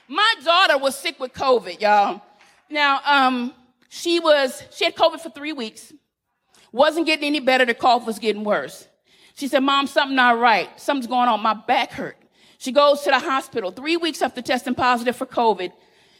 My 0.07 0.35
daughter 0.43 0.77
was 0.77 0.97
sick 0.97 1.19
with 1.19 1.33
COVID, 1.33 1.81
y'all. 1.81 2.21
Now, 2.69 3.01
um, 3.05 3.53
she 3.89 4.21
was, 4.21 4.63
she 4.71 4.85
had 4.85 4.95
COVID 4.95 5.19
for 5.19 5.29
three 5.29 5.53
weeks. 5.53 5.91
Wasn't 6.71 7.05
getting 7.05 7.25
any 7.25 7.41
better. 7.41 7.65
The 7.65 7.73
cough 7.73 8.07
was 8.07 8.19
getting 8.19 8.45
worse. 8.45 8.87
She 9.35 9.49
said, 9.49 9.59
Mom, 9.59 9.85
something 9.85 10.15
not 10.15 10.39
right. 10.39 10.69
Something's 10.79 11.07
going 11.07 11.27
on. 11.27 11.41
My 11.41 11.53
back 11.53 11.91
hurt. 11.91 12.15
She 12.59 12.73
goes 12.73 13.01
to 13.03 13.09
the 13.09 13.19
hospital 13.19 13.71
three 13.71 13.95
weeks 13.95 14.21
after 14.21 14.41
testing 14.41 14.75
positive 14.75 15.15
for 15.15 15.25
COVID. 15.25 15.71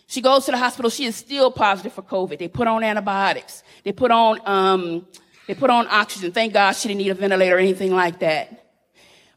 She 0.07 0.21
goes 0.21 0.45
to 0.45 0.51
the 0.51 0.57
hospital. 0.57 0.89
She 0.89 1.03
is 1.03 1.17
still 1.17 1.51
positive 1.51 1.91
for 1.91 2.01
COVID. 2.01 2.39
They 2.39 2.47
put 2.47 2.65
on 2.65 2.81
antibiotics. 2.81 3.61
They 3.83 3.91
put 3.91 4.09
on, 4.09 4.39
um, 4.45 5.05
they 5.47 5.53
put 5.53 5.69
on 5.69 5.85
oxygen. 5.89 6.31
Thank 6.31 6.53
God 6.53 6.71
she 6.71 6.87
didn't 6.87 6.99
need 6.99 7.09
a 7.09 7.13
ventilator 7.13 7.57
or 7.57 7.59
anything 7.59 7.93
like 7.93 8.19
that. 8.19 8.65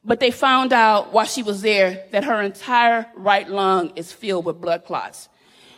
But 0.04 0.21
they 0.21 0.30
found 0.30 0.73
out 0.73 1.12
while 1.12 1.26
she 1.26 1.42
was 1.42 1.61
there 1.61 2.04
that 2.12 2.23
her 2.23 2.40
entire 2.40 3.06
right 3.16 3.49
lung 3.49 3.92
is 3.97 4.12
filled 4.12 4.44
with 4.44 4.61
blood 4.61 4.85
clots. 4.85 5.28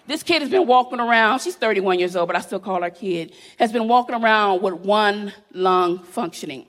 This 0.07 0.23
kid 0.23 0.43
has 0.43 0.51
been 0.51 0.67
walking 0.67 1.01
around, 1.01 1.41
she's 1.41 1.57
31 1.57 2.01
years 2.01 2.17
old, 2.17 2.27
but 2.27 2.37
I 2.37 2.41
still 2.41 2.61
call 2.61 2.83
her 2.83 2.91
kid, 2.91 3.33
has 3.59 3.73
been 3.73 3.89
walking 3.89 4.15
around 4.15 4.61
with 4.61 4.75
one 4.75 5.33
lung 5.53 6.01
functioning. 6.01 6.67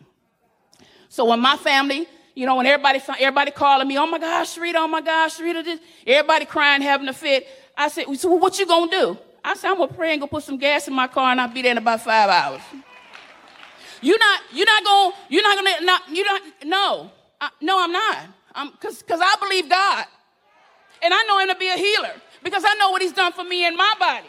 So 1.09 1.25
when 1.25 1.41
my 1.41 1.57
family, 1.57 2.07
you 2.36 2.46
know, 2.46 2.58
when 2.58 2.65
everybody, 2.65 3.01
everybody 3.20 3.51
calling 3.51 3.88
me, 3.88 3.98
oh 3.98 4.06
my 4.06 4.20
gosh, 4.20 4.58
Sharita, 4.58 4.75
oh 4.75 4.88
my 4.88 5.01
gosh, 5.01 5.39
Sharita, 5.39 5.63
this, 5.63 5.80
everybody 6.06 6.46
crying, 6.46 6.82
having 6.82 7.08
a 7.08 7.13
fit. 7.13 7.48
I 7.77 7.88
said, 7.88 8.06
so 8.18 8.30
what 8.34 8.60
you 8.60 8.68
gonna 8.68 8.92
do? 8.92 9.18
I 9.44 9.56
said, 9.56 9.72
I'm 9.72 9.77
gonna 9.77 9.94
pray 9.94 10.12
and 10.12 10.22
go 10.22 10.27
put 10.27 10.44
some 10.44 10.58
gas 10.58 10.88
in 10.88 10.94
my 10.94 11.08
car 11.08 11.32
and 11.32 11.39
I'll 11.39 11.48
be 11.48 11.62
there 11.62 11.72
in 11.72 11.77
about 11.77 12.01
five 12.01 12.30
hours. 12.30 12.62
You're 14.01 14.20
not, 14.20 14.42
you're 14.54 14.65
not 14.65 14.84
gonna, 14.84 15.15
you're 15.30 15.44
not 15.44 15.56
gonna, 15.56 15.86
not, 15.86 16.01
you 16.10 16.24
don't, 16.25 16.44
no, 16.65 17.12
I, 17.39 17.50
no, 17.62 17.84
I'm 17.84 17.92
not. 17.92 18.18
I'm, 18.54 18.72
cause, 18.74 19.01
cause 19.01 19.20
I 19.22 19.36
believe 19.39 19.70
God. 19.70 20.06
And 21.01 21.13
I 21.13 21.24
know 21.24 21.39
him 21.39 21.50
to 21.50 21.56
be 21.56 21.70
a 21.70 21.77
healer 21.77 22.13
because 22.44 22.63
I 22.65 22.75
know 22.75 22.92
what 22.92 23.01
he's 23.01 23.13
done 23.13 23.32
for 23.32 23.44
me 23.44 23.65
and 23.65 23.77
my 23.77 23.94
body. 23.98 24.27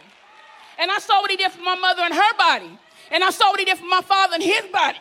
And 0.79 0.91
I 0.91 0.99
saw 0.99 1.21
what 1.21 1.31
he 1.31 1.37
did 1.37 1.51
for 1.53 1.63
my 1.63 1.75
mother 1.75 2.03
and 2.03 2.15
her 2.15 2.37
body. 2.39 2.79
And 3.11 3.25
I 3.25 3.31
saw 3.31 3.51
what 3.51 3.59
he 3.59 3.65
did 3.65 3.79
for 3.79 3.87
my 3.87 4.01
father 4.03 4.35
and 4.35 4.43
his 4.43 4.65
body. 4.73 4.99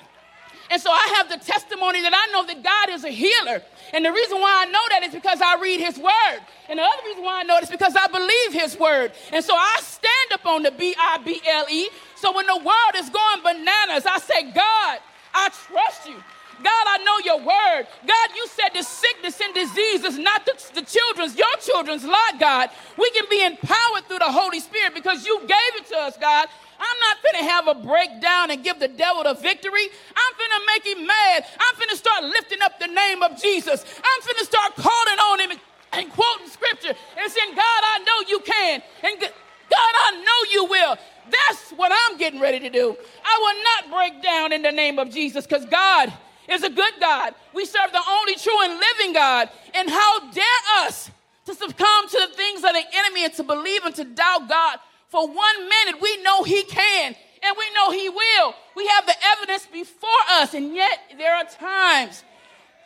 And 0.72 0.82
so 0.82 0.90
I 0.92 1.16
have 1.18 1.30
the 1.30 1.38
testimony 1.38 2.02
that 2.02 2.14
I 2.14 2.32
know 2.32 2.46
that 2.46 2.64
God 2.64 2.90
is 2.96 3.04
a 3.04 3.10
healer. 3.10 3.62
And 3.94 4.04
the 4.04 4.12
reason 4.12 4.40
why 4.40 4.66
I 4.66 4.72
know 4.72 4.82
that 4.90 5.04
is 5.04 5.14
because 5.14 5.42
I 5.42 5.62
read 5.62 5.80
his 5.80 5.98
word. 5.98 6.40
And 6.70 6.80
the 6.80 6.84
other 6.84 7.04
reason 7.06 7.24
why 7.24 7.42
I 7.42 7.44
know 7.44 7.58
it 7.58 7.64
is 7.64 7.70
because 7.70 7.96
I 7.96 8.08
believe 8.08 8.62
his 8.62 8.78
word. 8.80 9.12
And 9.32 9.44
so 9.44 9.54
I 9.56 9.78
stand 9.82 10.32
up 10.34 10.46
on 10.46 10.64
the 10.64 10.72
B 10.72 10.96
I 11.00 11.20
B 11.24 11.42
L 11.48 11.66
E. 11.70 11.90
So 12.16 12.36
when 12.36 12.48
the 12.48 12.58
world 12.58 12.96
is 12.96 13.10
going 13.10 13.42
bananas, 13.44 14.06
I 14.06 14.20
say, 14.20 14.52
God, 14.52 15.00
I 15.34 15.50
trust 15.50 16.08
you. 16.08 16.16
God, 16.64 16.86
I 16.88 16.98
know 17.04 17.20
your 17.26 17.40
word. 17.40 17.88
God, 18.08 18.30
you 18.36 18.48
said 18.48 18.70
the 18.74 18.82
sickness 18.82 19.40
and 19.42 19.54
disease 19.54 20.04
is 20.04 20.18
not 20.18 20.46
the, 20.46 20.54
the 20.74 20.82
children's, 20.82 21.38
your 21.38 21.56
children's 21.60 22.06
lot, 22.06 22.40
God. 22.40 22.70
We 22.98 23.10
can 23.12 23.26
be 23.30 23.44
empowered 23.44 24.08
through 24.08 24.20
the 24.20 24.32
Holy 24.32 24.60
Spirit 24.60 24.94
because 24.94 25.26
you 25.26 25.40
gave 25.42 25.76
it 25.76 25.88
to 25.88 25.98
us, 25.98 26.18
God. 26.18 26.48
I'm 26.80 27.00
not 27.00 27.18
finna 27.24 27.50
have 27.50 27.68
a 27.68 27.76
breakdown 27.76 28.52
and 28.52 28.64
give 28.64 28.80
the 28.80 28.88
devil 28.88 29.24
the 29.24 29.34
victory. 29.34 29.88
I'm 30.16 30.34
finna 30.34 30.66
make 30.68 30.86
him 30.86 31.08
mad. 31.08 31.46
I'm 31.60 31.76
finna 31.76 31.96
start 31.96 32.24
lifting 32.24 32.62
up 32.62 32.80
the 32.80 32.88
name 32.88 33.24
of 33.24 33.42
Jesus. 33.42 33.86
I'm 33.98 34.22
finna 34.22 34.46
start 34.46 34.76
calling 34.76 35.20
on 35.32 35.40
him 35.40 35.52
and, 35.52 35.60
and 35.94 36.12
quoting 36.12 36.48
scripture 36.48 36.94
and 37.18 37.32
saying, 37.32 37.56
God, 37.56 37.82
I 37.84 38.00
know 38.06 38.30
you 38.30 38.40
can. 38.42 38.82
And 39.04 39.20
God, 39.20 39.32
I 39.72 40.24
know 40.24 40.52
you 40.54 40.66
will. 40.66 40.98
That's 41.32 41.72
what 41.72 41.92
I'm 41.92 42.18
getting 42.18 42.40
ready 42.40 42.60
to 42.60 42.70
do. 42.70 42.96
I 43.24 43.40
will 43.42 43.92
not 43.92 43.98
break 43.98 44.22
down 44.22 44.52
in 44.52 44.62
the 44.62 44.72
name 44.72 45.00
of 45.00 45.10
Jesus 45.10 45.48
because 45.48 45.66
God 45.66 46.14
is 46.50 46.64
a 46.64 46.70
good 46.70 46.94
God. 47.00 47.34
We 47.54 47.66
serve 47.66 47.92
the 47.92 48.02
only 48.08 48.36
true 48.36 48.62
and 48.64 48.80
living 48.80 49.14
God. 49.14 49.50
And 49.74 49.90
how 49.90 50.32
dare 50.32 50.46
us 50.82 51.10
to 51.46 51.56
succumb 51.56 52.08
to 52.10 52.28
the 52.30 52.36
things 52.36 52.64
of 52.64 52.74
the 52.74 52.84
enemy 52.94 53.26
and 53.26 53.34
to 53.34 53.44
believe 53.44 53.84
and 53.86 53.96
to 53.96 54.04
doubt 54.04 54.50
God 54.50 54.80
for 55.16 55.32
one 55.32 55.70
minute. 55.70 56.02
We 56.02 56.22
know 56.24 56.44
He 56.44 56.64
can 56.64 57.16
and 57.42 57.56
we 57.58 57.64
know 57.74 57.90
He 57.92 58.10
will. 58.10 58.54
We 58.76 58.86
have 58.88 59.06
the 59.06 59.16
evidence 59.38 59.66
before 59.72 60.24
us, 60.32 60.54
and 60.54 60.76
yet 60.76 61.00
there 61.18 61.34
are 61.34 61.46
times 61.46 62.26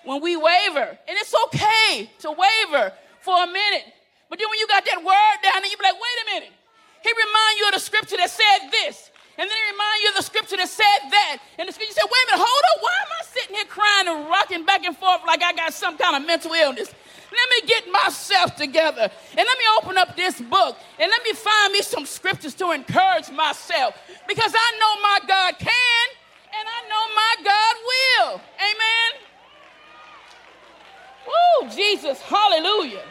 when 0.03 0.21
we 0.21 0.37
waver. 0.37 0.93
And 1.07 1.17
it's 1.17 1.33
okay 1.45 2.11
to 2.19 2.29
waver 2.29 2.93
for 3.21 3.33
a 3.33 3.47
minute. 3.47 3.85
But 4.29 4.37
then 4.37 4.47
when 4.47 4.59
you 4.59 4.67
got 4.67 4.85
that 4.85 5.01
word 5.01 5.37
down, 5.41 5.57
and 5.57 5.65
you 5.65 5.75
be 5.75 5.81
like, 5.81 5.97
wait 5.97 6.17
a 6.21 6.25
minute. 6.37 6.53
He 7.01 7.09
remind 7.09 7.57
you 7.57 7.65
of 7.65 7.73
the 7.73 7.79
scripture 7.79 8.17
that 8.17 8.29
said 8.29 8.69
this. 8.69 9.09
And 9.39 9.49
then 9.49 9.57
he 9.57 9.71
remind 9.71 9.97
you 10.03 10.09
of 10.09 10.15
the 10.17 10.27
scripture 10.29 10.57
that 10.57 10.69
said 10.69 11.09
that. 11.09 11.37
And 11.57 11.67
the 11.67 11.73
scripture 11.73 11.95
said, 11.95 12.05
wait 12.05 12.23
a 12.29 12.37
minute, 12.37 12.45
hold 12.45 12.63
up. 12.69 12.77
Why 12.83 12.95
am 13.01 13.09
I 13.09 13.21
sitting 13.25 13.55
here 13.55 13.65
crying 13.65 14.07
and 14.07 14.29
rocking 14.29 14.65
back 14.65 14.85
and 14.85 14.95
forth 14.95 15.21
like 15.25 15.41
I 15.41 15.53
got 15.53 15.73
some 15.73 15.97
kind 15.97 16.13
of 16.13 16.27
mental 16.27 16.53
illness? 16.53 16.93
Let 17.31 17.49
me 17.49 17.67
get 17.67 17.91
myself 17.91 18.55
together 18.55 19.01
and 19.01 19.37
let 19.37 19.57
me 19.57 19.65
open 19.77 19.97
up 19.97 20.15
this 20.15 20.41
book 20.41 20.77
and 20.99 21.09
let 21.09 21.23
me 21.23 21.33
find 21.33 21.73
me 21.73 21.81
some 21.81 22.05
scriptures 22.05 22.55
to 22.55 22.71
encourage 22.71 23.29
myself 23.29 23.95
because 24.27 24.53
I 24.55 24.77
know 24.79 25.01
my 25.01 25.19
God 25.27 25.59
can 25.59 26.07
and 26.57 26.67
I 26.67 26.81
know 26.89 27.03
my 27.15 27.35
God 27.43 27.75
will. 27.91 28.41
Amen. 28.57 29.29
Woo, 31.27 31.69
Jesus, 31.69 32.19
hallelujah. 32.21 33.03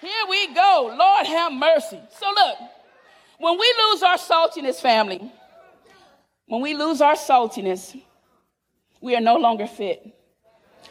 Here 0.00 0.26
we 0.28 0.54
go. 0.54 0.94
Lord 0.96 1.26
have 1.26 1.52
mercy. 1.52 2.00
So 2.18 2.26
look, 2.28 2.56
when 3.38 3.58
we 3.58 3.74
lose 3.84 4.02
our 4.02 4.16
saltiness, 4.16 4.80
family, 4.80 5.32
when 6.46 6.60
we 6.60 6.74
lose 6.74 7.00
our 7.00 7.14
saltiness, 7.14 8.00
we 9.00 9.16
are 9.16 9.20
no 9.20 9.36
longer 9.36 9.66
fit 9.66 10.06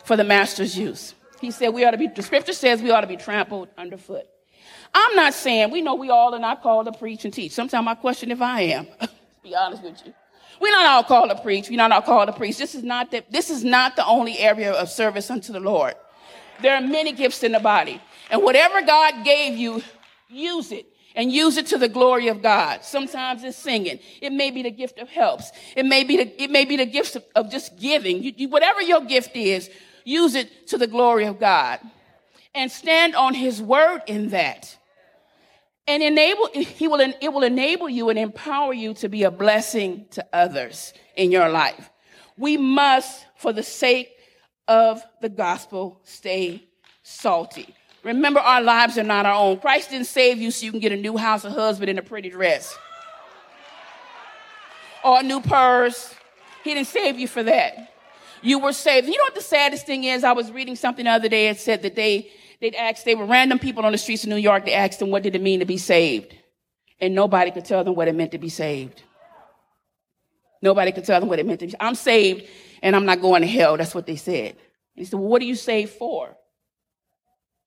for 0.04 0.16
the 0.16 0.24
master's 0.24 0.78
use. 0.78 1.14
He 1.40 1.52
said 1.52 1.70
we 1.70 1.86
ought 1.86 1.92
to 1.92 1.98
be, 1.98 2.08
the 2.08 2.24
scripture 2.24 2.54
says 2.54 2.82
we 2.82 2.92
ought 2.92 3.02
to 3.02 3.08
be 3.08 3.18
trampled 3.18 3.70
underfoot. 3.78 4.26
I'm 4.94 5.16
not 5.16 5.34
saying, 5.34 5.72
we 5.72 5.82
know 5.82 5.96
we 5.96 6.10
all 6.10 6.34
are 6.34 6.40
not 6.40 6.62
called 6.62 6.86
to 6.88 6.92
preach 6.92 7.26
and 7.26 7.34
teach. 7.34 7.52
Sometimes 7.52 7.88
I 7.88 7.96
question 7.96 8.32
if 8.32 8.42
I 8.42 8.62
am, 8.62 8.88
be 9.44 9.56
honest 9.56 9.84
with 9.84 10.02
you. 10.06 10.14
We're 10.60 10.72
not 10.72 10.86
all 10.86 11.04
called 11.04 11.30
to 11.30 11.42
preach. 11.42 11.70
We're 11.70 11.78
not 11.78 11.92
all 11.92 12.02
called 12.02 12.28
to 12.28 12.34
preach. 12.34 12.58
This 12.58 12.76
is 12.76 12.84
not 12.84 13.12
the, 13.12 13.24
this 13.30 13.50
is 13.50 13.64
not 13.64 13.96
the 13.96 14.06
only 14.06 14.38
area 14.40 14.74
of 14.74 14.90
service 14.90 15.30
unto 15.32 15.54
the 15.54 15.60
Lord. 15.60 15.96
There 16.62 16.76
are 16.76 16.82
many 16.82 17.14
gifts 17.14 17.44
in 17.44 17.54
the 17.54 17.60
body. 17.60 18.02
And 18.30 18.44
whatever 18.44 18.82
God 18.82 19.24
gave 19.24 19.58
you, 19.58 19.82
use 20.28 20.72
it 20.72 20.86
and 21.16 21.32
use 21.32 21.58
it 21.58 21.68
to 21.68 21.78
the 21.78 21.90
glory 21.90 22.28
of 22.28 22.42
God. 22.42 22.84
Sometimes 22.84 23.44
it's 23.44 23.58
singing. 23.58 24.00
It 24.22 24.32
may 24.32 24.52
be 24.52 24.64
the 24.64 24.72
gift 24.72 25.00
of 25.00 25.10
helps. 25.10 25.52
It 25.76 25.86
may 25.86 26.04
be 26.04 26.18
the, 26.18 26.44
it 26.44 26.52
may 26.52 26.66
be 26.66 26.76
the 26.76 26.86
gift 26.86 27.16
of, 27.16 27.24
of 27.36 27.50
just 27.50 27.78
giving. 27.80 28.22
You, 28.22 28.34
you, 28.36 28.50
whatever 28.50 28.82
your 28.82 29.02
gift 29.02 29.36
is, 29.36 29.70
use 30.10 30.36
it 30.36 30.68
to 30.68 30.78
the 30.78 30.88
glory 30.88 31.26
of 31.26 31.40
God 31.40 31.80
and 32.56 32.72
stand 32.72 33.16
on 33.16 33.34
his 33.34 33.62
word 33.62 34.02
in 34.08 34.30
that. 34.30 34.76
And 35.88 36.04
enable, 36.04 36.50
he 36.54 36.88
will, 36.88 37.00
it 37.00 37.34
will 37.34 37.44
enable 37.44 37.90
you 37.90 38.10
and 38.10 38.20
empower 38.20 38.74
you 38.74 38.94
to 38.96 39.10
be 39.10 39.24
a 39.24 39.32
blessing 39.32 40.06
to 40.12 40.26
others 40.34 40.94
in 41.16 41.32
your 41.32 41.50
life. 41.50 41.90
We 42.38 42.58
must, 42.58 43.26
for 43.38 43.54
the 43.54 43.64
sake 43.64 44.10
of 44.68 45.02
the 45.22 45.30
gospel, 45.30 46.00
stay 46.04 46.68
salty. 47.02 47.74
Remember, 48.04 48.40
our 48.40 48.62
lives 48.62 48.98
are 48.98 49.04
not 49.04 49.26
our 49.26 49.34
own. 49.34 49.60
Christ 49.60 49.90
didn't 49.90 50.08
save 50.08 50.38
you 50.38 50.52
so 50.52 50.66
you 50.66 50.72
can 50.72 50.80
get 50.80 50.92
a 50.92 50.98
new 50.98 51.18
house, 51.18 51.44
a 51.44 51.50
husband, 51.50 51.90
and 51.90 52.00
a 52.00 52.04
pretty 52.04 52.30
dress. 52.30 52.78
Or 55.04 55.20
a 55.20 55.24
new 55.24 55.42
purse. 55.42 56.14
He 56.64 56.74
didn't 56.74 56.88
save 56.88 57.18
you 57.18 57.28
for 57.28 57.44
that. 57.44 57.94
You 58.42 58.60
were 58.60 58.74
saved. 58.74 59.08
You 59.08 59.18
know 59.18 59.24
what 59.24 59.36
the 59.36 59.42
saddest 59.42 59.86
thing 59.86 60.04
is? 60.04 60.24
I 60.24 60.32
was 60.32 60.52
reading 60.52 60.76
something 60.76 61.06
the 61.06 61.12
other 61.12 61.30
day. 61.30 61.50
It 61.50 61.60
said 61.60 61.82
that 61.82 61.96
they, 61.96 62.32
they'd 62.62 62.76
asked, 62.76 63.06
they 63.06 63.16
were 63.16 63.26
random 63.26 63.60
people 63.60 63.86
on 63.86 63.92
the 63.92 63.98
streets 63.98 64.24
of 64.24 64.30
New 64.30 64.38
York. 64.38 64.66
They 64.66 64.74
asked 64.74 65.00
them, 65.00 65.10
what 65.10 65.24
did 65.24 65.36
it 65.36 65.42
mean 65.42 65.60
to 65.60 65.66
be 65.66 65.78
saved? 65.78 66.36
And 67.00 67.16
nobody 67.16 67.52
could 67.52 67.66
tell 67.66 67.84
them 67.84 67.96
what 67.96 68.08
it 68.08 68.16
meant 68.16 68.32
to 68.32 68.38
be 68.38 68.50
saved. 68.50 69.04
Nobody 70.62 70.92
could 70.92 71.06
tell 71.06 71.20
them 71.20 71.30
what 71.30 71.40
it 71.40 71.46
meant 71.46 71.62
to 71.62 71.68
be. 71.68 71.74
I'm 71.80 71.96
saved 71.96 72.46
and 72.82 72.96
I'm 72.96 73.06
not 73.06 73.22
going 73.22 73.42
to 73.42 73.48
hell. 73.48 73.78
That's 73.78 73.96
what 73.96 74.06
they 74.06 74.18
said. 74.18 74.56
he 74.96 75.06
said, 75.06 75.20
well, 75.20 75.30
what 75.30 75.42
are 75.42 75.46
you 75.46 75.56
saved 75.56 75.94
for? 75.94 76.36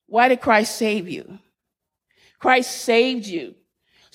Why 0.07 0.27
did 0.27 0.41
Christ 0.41 0.75
save 0.75 1.09
you? 1.09 1.39
Christ 2.39 2.71
saved 2.71 3.25
you 3.25 3.55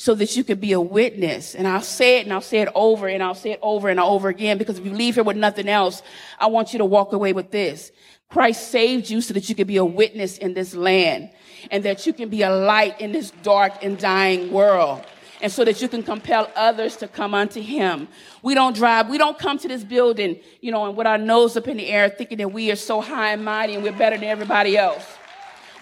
so 0.01 0.15
that 0.15 0.37
you 0.37 0.45
could 0.45 0.61
be 0.61 0.71
a 0.71 0.81
witness. 0.81 1.57
And 1.57 1.67
I'll 1.67 1.83
say 1.83 2.21
it 2.21 2.25
and 2.25 2.33
I'll 2.33 2.41
say 2.41 2.61
it 2.61 2.69
over 2.73 3.09
and 3.09 3.21
I'll 3.21 3.35
say 3.35 3.51
it 3.51 3.59
over 3.61 3.89
and 3.89 3.99
over 3.99 4.29
again 4.29 4.57
because 4.57 4.79
if 4.79 4.87
you 4.87 4.93
leave 4.93 5.17
here 5.17 5.25
with 5.25 5.37
nothing 5.37 5.69
else, 5.69 6.03
I 6.39 6.47
want 6.47 6.73
you 6.73 6.79
to 6.79 6.85
walk 6.85 7.13
away 7.13 7.33
with 7.33 7.51
this. 7.51 7.91
Christ 8.29 8.69
saved 8.69 9.11
you 9.11 9.21
so 9.21 9.35
that 9.35 9.49
you 9.49 9.57
could 9.57 9.67
be 9.67 9.77
a 9.77 9.85
witness 9.85 10.39
in 10.39 10.55
this 10.55 10.73
land 10.73 11.31
and 11.73 11.83
that 11.83 12.07
you 12.07 12.13
can 12.13 12.29
be 12.29 12.43
a 12.43 12.51
light 12.51 13.01
in 13.01 13.11
this 13.11 13.33
dark 13.43 13.83
and 13.83 13.99
dying 13.99 14.53
world. 14.53 15.05
And 15.43 15.51
so 15.51 15.65
that 15.65 15.83
you 15.83 15.89
can 15.89 16.05
compel 16.05 16.49
others 16.55 16.95
to 16.99 17.09
come 17.09 17.35
unto 17.35 17.61
him. 17.61 18.07
We 18.41 18.55
don't 18.55 18.77
drive, 18.77 19.09
we 19.09 19.19
don't 19.19 19.37
come 19.37 19.59
to 19.59 19.67
this 19.67 19.83
building, 19.83 20.39
you 20.61 20.71
know, 20.71 20.87
and 20.87 20.97
with 20.97 21.09
our 21.09 21.19
nose 21.19 21.57
up 21.57 21.67
in 21.67 21.77
the 21.77 21.89
air 21.89 22.09
thinking 22.09 22.39
that 22.39 22.53
we 22.53 22.71
are 22.71 22.77
so 22.77 23.01
high 23.01 23.33
and 23.33 23.45
mighty 23.45 23.75
and 23.75 23.83
we're 23.83 23.91
better 23.91 24.17
than 24.17 24.29
everybody 24.29 24.77
else. 24.77 25.05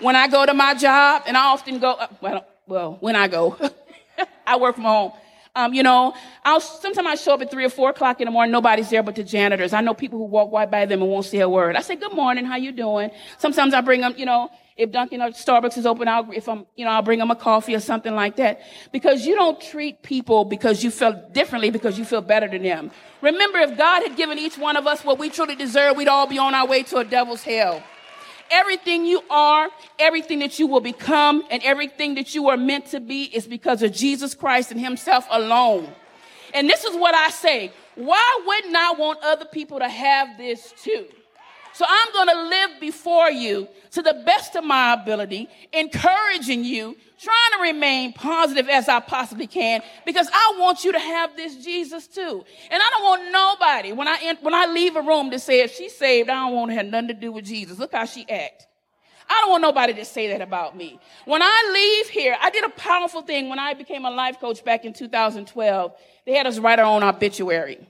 When 0.01 0.17
I 0.17 0.27
go 0.27 0.47
to 0.47 0.55
my 0.55 0.73
job, 0.73 1.25
and 1.27 1.37
I 1.37 1.45
often 1.49 1.79
go, 1.79 1.93
uh, 1.93 2.07
well, 2.23 2.47
well, 2.67 2.97
when 3.01 3.15
I 3.15 3.29
go, 3.29 3.59
I 4.47 4.57
work 4.57 4.75
from 4.75 4.85
home. 4.85 5.13
Um, 5.55 5.73
you 5.73 5.83
know, 5.83 6.15
I'll 6.45 6.61
sometimes 6.61 7.07
I 7.09 7.15
show 7.15 7.33
up 7.33 7.41
at 7.41 7.51
three 7.51 7.65
or 7.65 7.71
four 7.71 7.89
o'clock 7.89 8.21
in 8.21 8.27
the 8.27 8.31
morning. 8.31 8.53
Nobody's 8.53 8.91
there 8.91 9.03
but 9.03 9.17
the 9.17 9.25
janitors. 9.25 9.73
I 9.73 9.81
know 9.81 9.95
people 9.95 10.19
who 10.19 10.27
walk 10.27 10.53
right 10.53 10.71
by 10.71 10.85
them 10.85 11.01
and 11.01 11.11
won't 11.11 11.25
say 11.25 11.39
a 11.39 11.49
word. 11.49 11.77
I 11.77 11.81
say, 11.81 11.97
"Good 11.97 12.13
morning, 12.13 12.45
how 12.45 12.57
you 12.57 12.73
doing?" 12.73 13.11
Sometimes 13.39 13.73
I 13.73 13.81
bring 13.81 14.03
them, 14.03 14.15
you 14.19 14.27
know, 14.27 14.51
if 14.77 14.93
Dunkin' 14.93 15.23
or 15.23 15.31
Starbucks 15.31 15.79
is 15.79 15.87
open, 15.87 16.07
I'll, 16.07 16.31
if 16.33 16.47
I'm, 16.49 16.67
you 16.77 16.85
know, 16.85 16.91
I'll 16.91 17.01
bring 17.01 17.19
them 17.19 17.31
a 17.31 17.37
coffee 17.37 17.75
or 17.75 17.81
something 17.81 18.15
like 18.15 18.37
that. 18.37 18.61
Because 18.93 19.25
you 19.25 19.35
don't 19.35 19.59
treat 19.59 20.03
people 20.03 20.45
because 20.45 20.85
you 20.85 20.91
feel 20.91 21.15
differently 21.33 21.71
because 21.71 21.99
you 21.99 22.05
feel 22.05 22.21
better 22.21 22.47
than 22.47 22.63
them. 22.63 22.91
Remember, 23.23 23.59
if 23.59 23.79
God 23.79 24.03
had 24.03 24.17
given 24.17 24.39
each 24.39 24.59
one 24.59 24.77
of 24.77 24.87
us 24.87 25.03
what 25.03 25.19
we 25.19 25.31
truly 25.31 25.57
deserve, 25.57 25.97
we'd 25.97 26.09
all 26.09 26.27
be 26.27 26.39
on 26.39 26.55
our 26.55 26.67
way 26.67 26.83
to 26.83 26.99
a 26.99 27.05
devil's 27.05 27.43
hell. 27.43 27.83
Everything 28.51 29.07
you 29.07 29.23
are, 29.31 29.69
everything 29.99 30.41
that 30.41 30.59
you 30.59 30.67
will 30.67 30.81
become, 30.81 31.45
and 31.51 31.63
everything 31.63 32.15
that 32.15 32.35
you 32.35 32.49
are 32.49 32.57
meant 32.57 32.87
to 32.87 33.01
be 33.01 33.25
is 33.25 33.47
because 33.47 33.83
of 33.83 33.93
Jesus 33.93 34.35
Christ 34.35 34.71
and 34.71 34.81
Himself 34.81 35.27
alone. 35.31 35.93
And 36.55 36.69
this 36.69 36.85
is 36.85 36.97
what 36.97 37.15
I 37.15 37.31
say. 37.31 37.73
Why 37.95 38.43
wouldn't 38.47 38.77
I 38.77 38.93
want 38.93 39.21
other 39.23 39.47
people 39.47 39.79
to 39.79 39.89
have 39.89 40.37
this 40.37 40.73
too? 40.83 41.07
So 41.77 41.85
I'm 41.87 42.13
going 42.15 42.29
to 42.29 42.49
live 42.49 42.81
before 42.81 43.31
you 43.31 43.69
to 43.91 44.01
the 44.01 44.23
best 44.25 44.57
of 44.57 44.65
my 44.65 44.95
ability, 44.95 45.47
encouraging 45.75 46.65
you, 46.65 46.97
trying 47.21 47.51
to 47.55 47.61
remain 47.61 48.15
positive 48.15 48.71
as 48.71 48.89
I 48.89 49.01
possibly 49.01 49.47
can 49.47 49.83
because 50.07 50.27
I 50.33 50.57
want 50.59 50.85
you 50.87 50.93
to 50.93 50.99
have 50.99 51.37
this 51.37 51.63
Jesus 51.63 52.07
too. 52.07 52.47
And 52.71 52.83
I 52.83 52.91
don't 52.93 53.05
want 53.05 53.31
nobody 53.31 53.93
when 53.93 54.09
I 54.09 54.39
when 54.41 54.55
I 54.55 54.65
leave 54.65 54.97
a 54.97 55.03
room 55.03 55.31
to 55.33 55.39
say 55.39 55.61
if 55.61 55.75
she's 55.75 55.95
saved, 55.95 56.31
I 56.31 56.47
don't 56.47 56.55
want 56.55 56.71
to 56.71 56.77
have 56.77 56.87
nothing 56.87 57.09
to 57.09 57.15
do 57.15 57.31
with 57.31 57.45
Jesus. 57.45 57.79
Look 57.79 57.93
how 57.93 58.07
she 58.07 58.27
act. 58.27 58.67
I 59.29 59.39
don't 59.43 59.51
want 59.51 59.61
nobody 59.61 59.93
to 59.93 60.05
say 60.07 60.29
that 60.29 60.41
about 60.41 60.79
me. 60.79 60.99
When 61.27 61.43
I 61.43 61.71
leave 61.75 62.09
here, 62.09 62.39
I 62.41 62.49
did 62.49 62.65
a 62.65 62.71
powerful 62.71 63.21
thing 63.21 63.51
when 63.51 63.59
I 63.59 63.75
became 63.75 64.07
a 64.07 64.11
life 64.11 64.41
coach 64.41 64.65
back 64.65 64.87
in 64.87 64.95
2012. 64.95 65.93
They 66.25 66.33
had 66.33 66.47
us 66.47 66.59
write 66.59 66.79
our 66.79 66.87
own 66.87 67.03
obituary. 67.03 67.87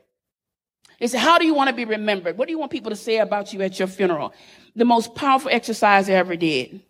They 0.99 1.19
How 1.19 1.39
do 1.39 1.47
you 1.47 1.55
want 1.55 1.69
to 1.69 1.77
be 1.77 1.85
remembered? 1.85 2.39
What 2.39 2.47
do 2.47 2.53
you 2.53 2.59
want 2.59 2.73
people 2.73 2.91
to 2.91 2.97
say 2.97 3.19
about 3.19 3.53
you 3.53 3.63
at 3.63 3.79
your 3.79 3.89
funeral? 3.89 4.33
The 4.75 4.85
most 4.85 5.15
powerful 5.15 5.51
exercise 5.53 6.09
I 6.09 6.15
ever 6.15 6.37
did. 6.37 6.81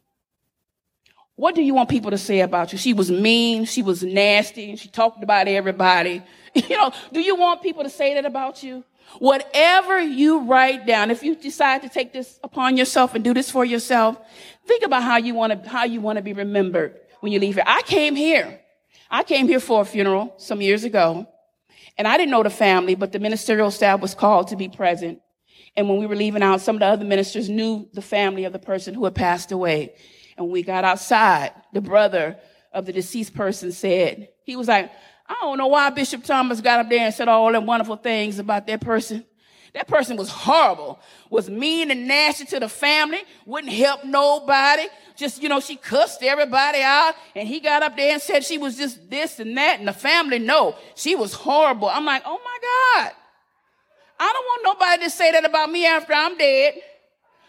What 1.36 1.54
do 1.54 1.62
you 1.62 1.74
want 1.74 1.90
people 1.90 2.10
to 2.12 2.18
say 2.18 2.40
about 2.40 2.72
you? 2.72 2.78
She 2.78 2.94
was 2.94 3.10
mean, 3.10 3.66
she 3.66 3.82
was 3.82 4.02
nasty, 4.02 4.70
and 4.70 4.78
she 4.78 4.88
talked 4.88 5.22
about 5.22 5.48
everybody. 5.48 6.22
You 6.56 6.74
know, 6.74 6.90
do 7.12 7.20
you 7.20 7.36
want 7.36 7.60
people 7.60 7.82
to 7.82 7.90
say 7.90 8.14
that 8.14 8.24
about 8.24 8.62
you? 8.62 8.82
Whatever 9.18 10.00
you 10.00 10.40
write 10.40 10.86
down, 10.86 11.10
if 11.10 11.22
you 11.22 11.36
decide 11.36 11.82
to 11.82 11.90
take 11.90 12.14
this 12.14 12.40
upon 12.42 12.78
yourself 12.78 13.14
and 13.14 13.22
do 13.22 13.34
this 13.34 13.50
for 13.50 13.62
yourself, 13.62 14.18
think 14.64 14.82
about 14.82 15.02
how 15.02 15.18
you 15.18 15.34
want 15.34 15.52
to 15.52 15.68
how 15.68 15.84
you 15.84 16.00
want 16.00 16.16
to 16.16 16.22
be 16.22 16.32
remembered 16.32 16.98
when 17.20 17.30
you 17.30 17.38
leave 17.38 17.56
here. 17.56 17.64
I 17.66 17.82
came 17.82 18.16
here. 18.16 18.58
I 19.10 19.22
came 19.22 19.48
here 19.48 19.60
for 19.60 19.82
a 19.82 19.84
funeral 19.84 20.32
some 20.38 20.62
years 20.62 20.84
ago. 20.84 21.26
And 21.98 22.06
I 22.06 22.16
didn't 22.16 22.30
know 22.30 22.42
the 22.42 22.50
family, 22.50 22.94
but 22.94 23.12
the 23.12 23.18
ministerial 23.18 23.70
staff 23.70 24.00
was 24.00 24.14
called 24.14 24.48
to 24.48 24.56
be 24.56 24.68
present. 24.68 25.20
And 25.76 25.88
when 25.88 25.98
we 25.98 26.06
were 26.06 26.16
leaving 26.16 26.42
out, 26.42 26.60
some 26.60 26.76
of 26.76 26.80
the 26.80 26.86
other 26.86 27.04
ministers 27.04 27.48
knew 27.48 27.88
the 27.92 28.02
family 28.02 28.44
of 28.44 28.52
the 28.52 28.58
person 28.58 28.94
who 28.94 29.04
had 29.04 29.14
passed 29.14 29.52
away. 29.52 29.94
And 30.36 30.46
when 30.46 30.52
we 30.52 30.62
got 30.62 30.84
outside, 30.84 31.52
the 31.72 31.80
brother 31.80 32.38
of 32.72 32.86
the 32.86 32.92
deceased 32.92 33.34
person 33.34 33.72
said, 33.72 34.28
he 34.44 34.56
was 34.56 34.68
like, 34.68 34.90
I 35.26 35.36
don't 35.40 35.58
know 35.58 35.66
why 35.66 35.90
Bishop 35.90 36.24
Thomas 36.24 36.60
got 36.60 36.80
up 36.80 36.88
there 36.88 37.00
and 37.00 37.14
said 37.14 37.28
all 37.28 37.50
them 37.50 37.66
wonderful 37.66 37.96
things 37.96 38.38
about 38.38 38.66
that 38.66 38.80
person. 38.80 39.24
That 39.76 39.88
person 39.88 40.16
was 40.16 40.30
horrible, 40.30 40.98
was 41.28 41.50
mean 41.50 41.90
and 41.90 42.08
nasty 42.08 42.46
to 42.46 42.60
the 42.60 42.68
family, 42.68 43.22
wouldn't 43.44 43.74
help 43.74 44.06
nobody, 44.06 44.86
just, 45.16 45.42
you 45.42 45.50
know, 45.50 45.60
she 45.60 45.76
cussed 45.76 46.22
everybody 46.22 46.80
out. 46.80 47.12
And 47.34 47.46
he 47.46 47.60
got 47.60 47.82
up 47.82 47.94
there 47.94 48.14
and 48.14 48.22
said 48.22 48.42
she 48.42 48.56
was 48.56 48.78
just 48.78 49.10
this 49.10 49.38
and 49.38 49.54
that. 49.58 49.78
And 49.78 49.86
the 49.86 49.92
family, 49.92 50.38
no, 50.38 50.76
she 50.94 51.14
was 51.14 51.34
horrible. 51.34 51.90
I'm 51.90 52.06
like, 52.06 52.22
oh 52.24 52.40
my 52.42 53.02
God. 53.02 53.12
I 54.18 54.32
don't 54.32 54.44
want 54.46 54.78
nobody 54.80 55.04
to 55.04 55.10
say 55.10 55.32
that 55.32 55.44
about 55.44 55.70
me 55.70 55.84
after 55.84 56.14
I'm 56.14 56.38
dead. 56.38 56.76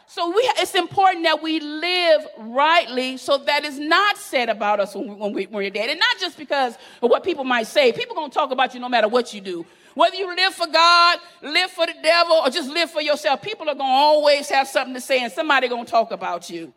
So 0.09 0.29
we, 0.29 0.41
it's 0.57 0.73
important 0.73 1.25
that 1.25 1.43
we 1.43 1.59
live 1.59 2.25
rightly 2.37 3.17
so 3.17 3.39
that 3.39 3.65
is 3.65 3.77
not 3.77 4.17
said 4.17 4.47
about 4.47 4.79
us 4.79 4.95
when, 4.95 5.05
we, 5.09 5.13
when, 5.15 5.33
we, 5.33 5.45
when 5.47 5.55
we're 5.55 5.69
dead. 5.69 5.89
And 5.89 5.99
not 5.99 6.17
just 6.17 6.37
because 6.37 6.75
of 7.01 7.09
what 7.09 7.25
people 7.25 7.43
might 7.43 7.67
say. 7.67 7.91
People 7.91 8.15
are 8.15 8.21
going 8.21 8.31
to 8.31 8.33
talk 8.33 8.51
about 8.51 8.73
you 8.73 8.79
no 8.79 8.87
matter 8.87 9.09
what 9.09 9.33
you 9.33 9.41
do. 9.41 9.65
Whether 9.95 10.15
you 10.15 10.33
live 10.33 10.53
for 10.53 10.67
God, 10.67 11.19
live 11.41 11.71
for 11.71 11.85
the 11.85 11.93
devil, 12.01 12.37
or 12.37 12.49
just 12.49 12.69
live 12.69 12.89
for 12.89 13.01
yourself, 13.01 13.41
people 13.41 13.67
are 13.67 13.75
going 13.75 13.89
to 13.89 13.97
always 13.97 14.47
have 14.47 14.69
something 14.69 14.93
to 14.93 15.01
say 15.01 15.21
and 15.21 15.33
somebody 15.33 15.67
going 15.67 15.85
to 15.85 15.91
talk 15.91 16.11
about 16.11 16.49
you. 16.49 16.73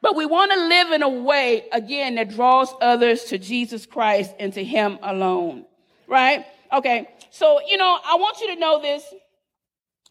But 0.00 0.14
we 0.14 0.26
want 0.26 0.52
to 0.52 0.58
live 0.68 0.92
in 0.92 1.02
a 1.02 1.08
way, 1.08 1.64
again, 1.72 2.14
that 2.14 2.28
draws 2.28 2.72
others 2.80 3.24
to 3.24 3.38
Jesus 3.38 3.86
Christ 3.86 4.32
and 4.38 4.52
to 4.52 4.62
Him 4.62 5.00
alone. 5.02 5.64
Right? 6.06 6.46
Okay. 6.72 7.08
So, 7.30 7.58
you 7.66 7.76
know, 7.76 7.98
I 8.04 8.14
want 8.16 8.40
you 8.40 8.54
to 8.54 8.60
know 8.60 8.80
this 8.80 9.02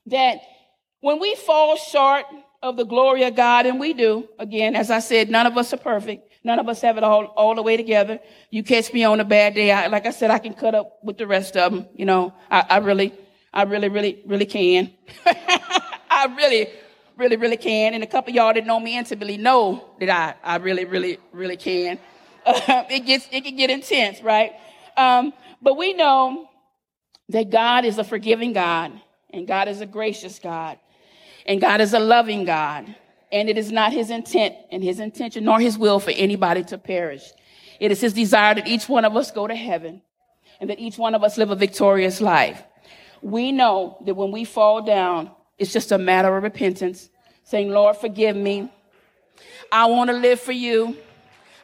that 0.07 0.39
when 0.99 1.19
we 1.19 1.35
fall 1.35 1.77
short 1.77 2.25
of 2.61 2.77
the 2.77 2.85
glory 2.85 3.23
of 3.23 3.35
God, 3.35 3.65
and 3.65 3.79
we 3.79 3.93
do, 3.93 4.27
again, 4.39 4.75
as 4.75 4.89
I 4.89 4.99
said, 4.99 5.29
none 5.29 5.45
of 5.45 5.57
us 5.57 5.73
are 5.73 5.77
perfect. 5.77 6.27
None 6.43 6.59
of 6.59 6.69
us 6.69 6.81
have 6.81 6.97
it 6.97 7.03
all, 7.03 7.25
all 7.25 7.55
the 7.55 7.61
way 7.61 7.77
together. 7.77 8.19
You 8.49 8.63
catch 8.63 8.91
me 8.93 9.03
on 9.03 9.19
a 9.19 9.25
bad 9.25 9.53
day. 9.53 9.71
I, 9.71 9.87
like 9.87 10.05
I 10.05 10.11
said, 10.11 10.31
I 10.31 10.39
can 10.39 10.53
cut 10.53 10.73
up 10.73 10.97
with 11.03 11.17
the 11.17 11.27
rest 11.27 11.57
of 11.57 11.71
them. 11.71 11.87
You 11.93 12.05
know, 12.05 12.33
I, 12.49 12.65
I 12.69 12.77
really, 12.77 13.13
I 13.53 13.63
really, 13.63 13.89
really, 13.89 14.21
really 14.25 14.45
can. 14.45 14.91
I 15.25 16.33
really, 16.37 16.67
really, 17.17 17.35
really 17.35 17.57
can. 17.57 17.93
And 17.93 18.03
a 18.03 18.07
couple 18.07 18.33
y'all 18.33 18.53
that 18.53 18.65
know 18.65 18.79
me 18.79 18.97
intimately 18.97 19.37
know 19.37 19.83
that 19.99 20.09
I, 20.09 20.53
I 20.53 20.57
really, 20.57 20.85
really, 20.85 21.19
really 21.31 21.57
can. 21.57 21.99
Uh, 22.45 22.83
it 22.89 23.05
gets, 23.05 23.27
it 23.31 23.43
can 23.43 23.55
get 23.55 23.69
intense, 23.69 24.21
right? 24.21 24.53
Um, 24.95 25.33
but 25.61 25.77
we 25.77 25.93
know 25.93 26.49
that 27.29 27.49
God 27.49 27.85
is 27.85 27.97
a 27.97 28.03
forgiving 28.03 28.53
God 28.53 28.93
and 29.31 29.47
God 29.47 29.67
is 29.67 29.81
a 29.81 29.85
gracious 29.85 30.39
God 30.39 30.79
and 31.47 31.61
God 31.61 31.81
is 31.81 31.93
a 31.93 31.99
loving 31.99 32.45
God. 32.45 32.95
And 33.31 33.49
it 33.49 33.57
is 33.57 33.71
not 33.71 33.91
his 33.91 34.09
intent 34.09 34.55
and 34.71 34.83
his 34.83 34.99
intention 34.99 35.43
nor 35.43 35.59
his 35.59 35.77
will 35.77 35.99
for 35.99 36.11
anybody 36.11 36.63
to 36.65 36.77
perish. 36.77 37.23
It 37.79 37.91
is 37.91 37.99
his 38.01 38.13
desire 38.13 38.55
that 38.55 38.67
each 38.67 38.87
one 38.87 39.05
of 39.05 39.15
us 39.15 39.31
go 39.31 39.47
to 39.47 39.55
heaven 39.55 40.01
and 40.59 40.69
that 40.69 40.79
each 40.79 40.97
one 40.97 41.13
of 41.13 41.23
us 41.23 41.37
live 41.37 41.51
a 41.51 41.55
victorious 41.55 42.21
life. 42.21 42.63
We 43.21 43.51
know 43.51 43.97
that 44.05 44.15
when 44.15 44.31
we 44.31 44.45
fall 44.45 44.81
down, 44.81 45.31
it's 45.57 45.73
just 45.73 45.91
a 45.91 45.97
matter 45.97 46.35
of 46.35 46.43
repentance, 46.43 47.09
saying, 47.43 47.69
Lord, 47.69 47.97
forgive 47.97 48.35
me. 48.35 48.71
I 49.71 49.85
want 49.87 50.09
to 50.09 50.15
live 50.15 50.39
for 50.39 50.51
you. 50.51 50.95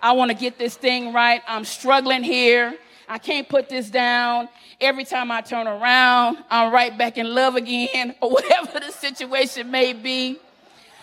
I 0.02 0.12
want 0.14 0.32
to 0.32 0.38
get 0.38 0.58
this 0.60 0.76
thing 0.76 1.14
right. 1.14 1.42
I'm 1.48 1.64
struggling 1.64 2.24
here. 2.24 2.76
I 3.08 3.18
can't 3.18 3.48
put 3.48 3.70
this 3.70 3.90
down. 3.90 4.50
Every 4.80 5.04
time 5.04 5.32
I 5.32 5.42
turn 5.42 5.68
around, 5.68 6.38
I'm 6.50 6.74
right 6.74 6.98
back 6.98 7.18
in 7.18 7.34
love 7.34 7.56
again, 7.56 8.16
or 8.22 8.32
whatever 8.32 8.80
the 8.80 8.92
situation 8.92 9.72
may 9.72 9.94
be. 9.94 10.40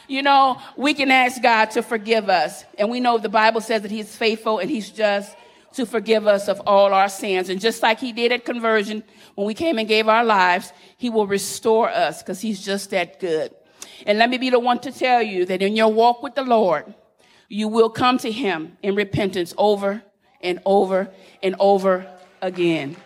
You 0.09 0.23
know, 0.23 0.61
we 0.77 0.95
can 0.95 1.11
ask 1.11 1.41
God 1.41 1.67
to 1.73 1.83
forgive 1.83 2.29
us. 2.29 2.65
And 2.79 2.91
we 2.91 2.99
know 2.99 3.19
the 3.19 3.29
Bible 3.29 3.61
says 3.61 3.83
that 3.83 3.91
He's 3.91 4.15
faithful 4.15 4.59
and 4.59 4.69
He's 4.69 4.91
just 4.91 5.37
to 5.75 5.87
forgive 5.87 6.27
us 6.27 6.49
of 6.49 6.61
all 6.67 6.93
our 6.93 7.09
sins. 7.09 7.49
And 7.49 7.61
just 7.61 7.83
like 7.83 8.01
He 8.01 8.13
did 8.13 8.33
at 8.33 8.45
conversion, 8.45 9.05
when 9.37 9.47
we 9.47 9.55
came 9.55 9.79
and 9.79 9.87
gave 9.87 10.09
our 10.09 10.25
lives, 10.25 10.73
He 10.97 11.11
will 11.11 11.27
restore 11.29 11.89
us 11.89 12.23
because 12.23 12.41
He's 12.41 12.65
just 12.65 12.91
that 12.91 13.21
good. 13.21 13.55
And 14.05 14.19
let 14.19 14.31
me 14.31 14.39
be 14.39 14.51
the 14.51 14.59
one 14.59 14.81
to 14.81 14.91
tell 14.91 15.23
you 15.23 15.45
that 15.47 15.63
in 15.63 15.77
your 15.77 15.93
walk 15.93 16.23
with 16.23 16.35
the 16.35 16.43
Lord, 16.43 16.93
you 17.49 17.69
will 17.69 17.91
come 17.91 18.19
to 18.19 18.33
Him 18.33 18.79
in 18.83 18.97
repentance 18.97 19.55
over 19.57 20.03
and 20.43 20.61
over 20.65 21.09
and 21.43 21.55
over 21.59 22.07
again. 22.43 22.97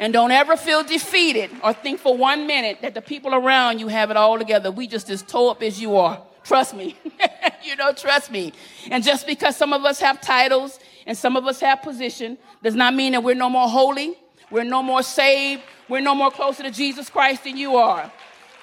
And 0.00 0.12
don't 0.12 0.32
ever 0.32 0.56
feel 0.56 0.82
defeated 0.82 1.50
or 1.62 1.72
think 1.72 2.00
for 2.00 2.16
one 2.16 2.46
minute 2.46 2.78
that 2.82 2.94
the 2.94 3.02
people 3.02 3.34
around 3.34 3.78
you 3.78 3.88
have 3.88 4.10
it 4.10 4.16
all 4.16 4.38
together. 4.38 4.70
We 4.70 4.86
just 4.86 5.08
as 5.08 5.22
toe 5.22 5.50
up 5.50 5.62
as 5.62 5.80
you 5.80 5.96
are. 5.96 6.20
Trust 6.42 6.74
me. 6.74 6.96
you 7.64 7.76
know, 7.76 7.92
trust 7.92 8.30
me. 8.30 8.52
And 8.90 9.02
just 9.04 9.26
because 9.26 9.56
some 9.56 9.72
of 9.72 9.84
us 9.84 10.00
have 10.00 10.20
titles 10.20 10.78
and 11.06 11.16
some 11.16 11.36
of 11.36 11.46
us 11.46 11.60
have 11.60 11.82
position 11.82 12.38
does 12.62 12.74
not 12.74 12.94
mean 12.94 13.12
that 13.12 13.22
we're 13.22 13.34
no 13.34 13.48
more 13.48 13.68
holy, 13.68 14.18
we're 14.50 14.64
no 14.64 14.82
more 14.82 15.02
saved, 15.02 15.62
we're 15.88 16.00
no 16.00 16.14
more 16.14 16.30
closer 16.30 16.62
to 16.62 16.70
Jesus 16.70 17.08
Christ 17.08 17.44
than 17.44 17.56
you 17.56 17.76
are. 17.76 18.10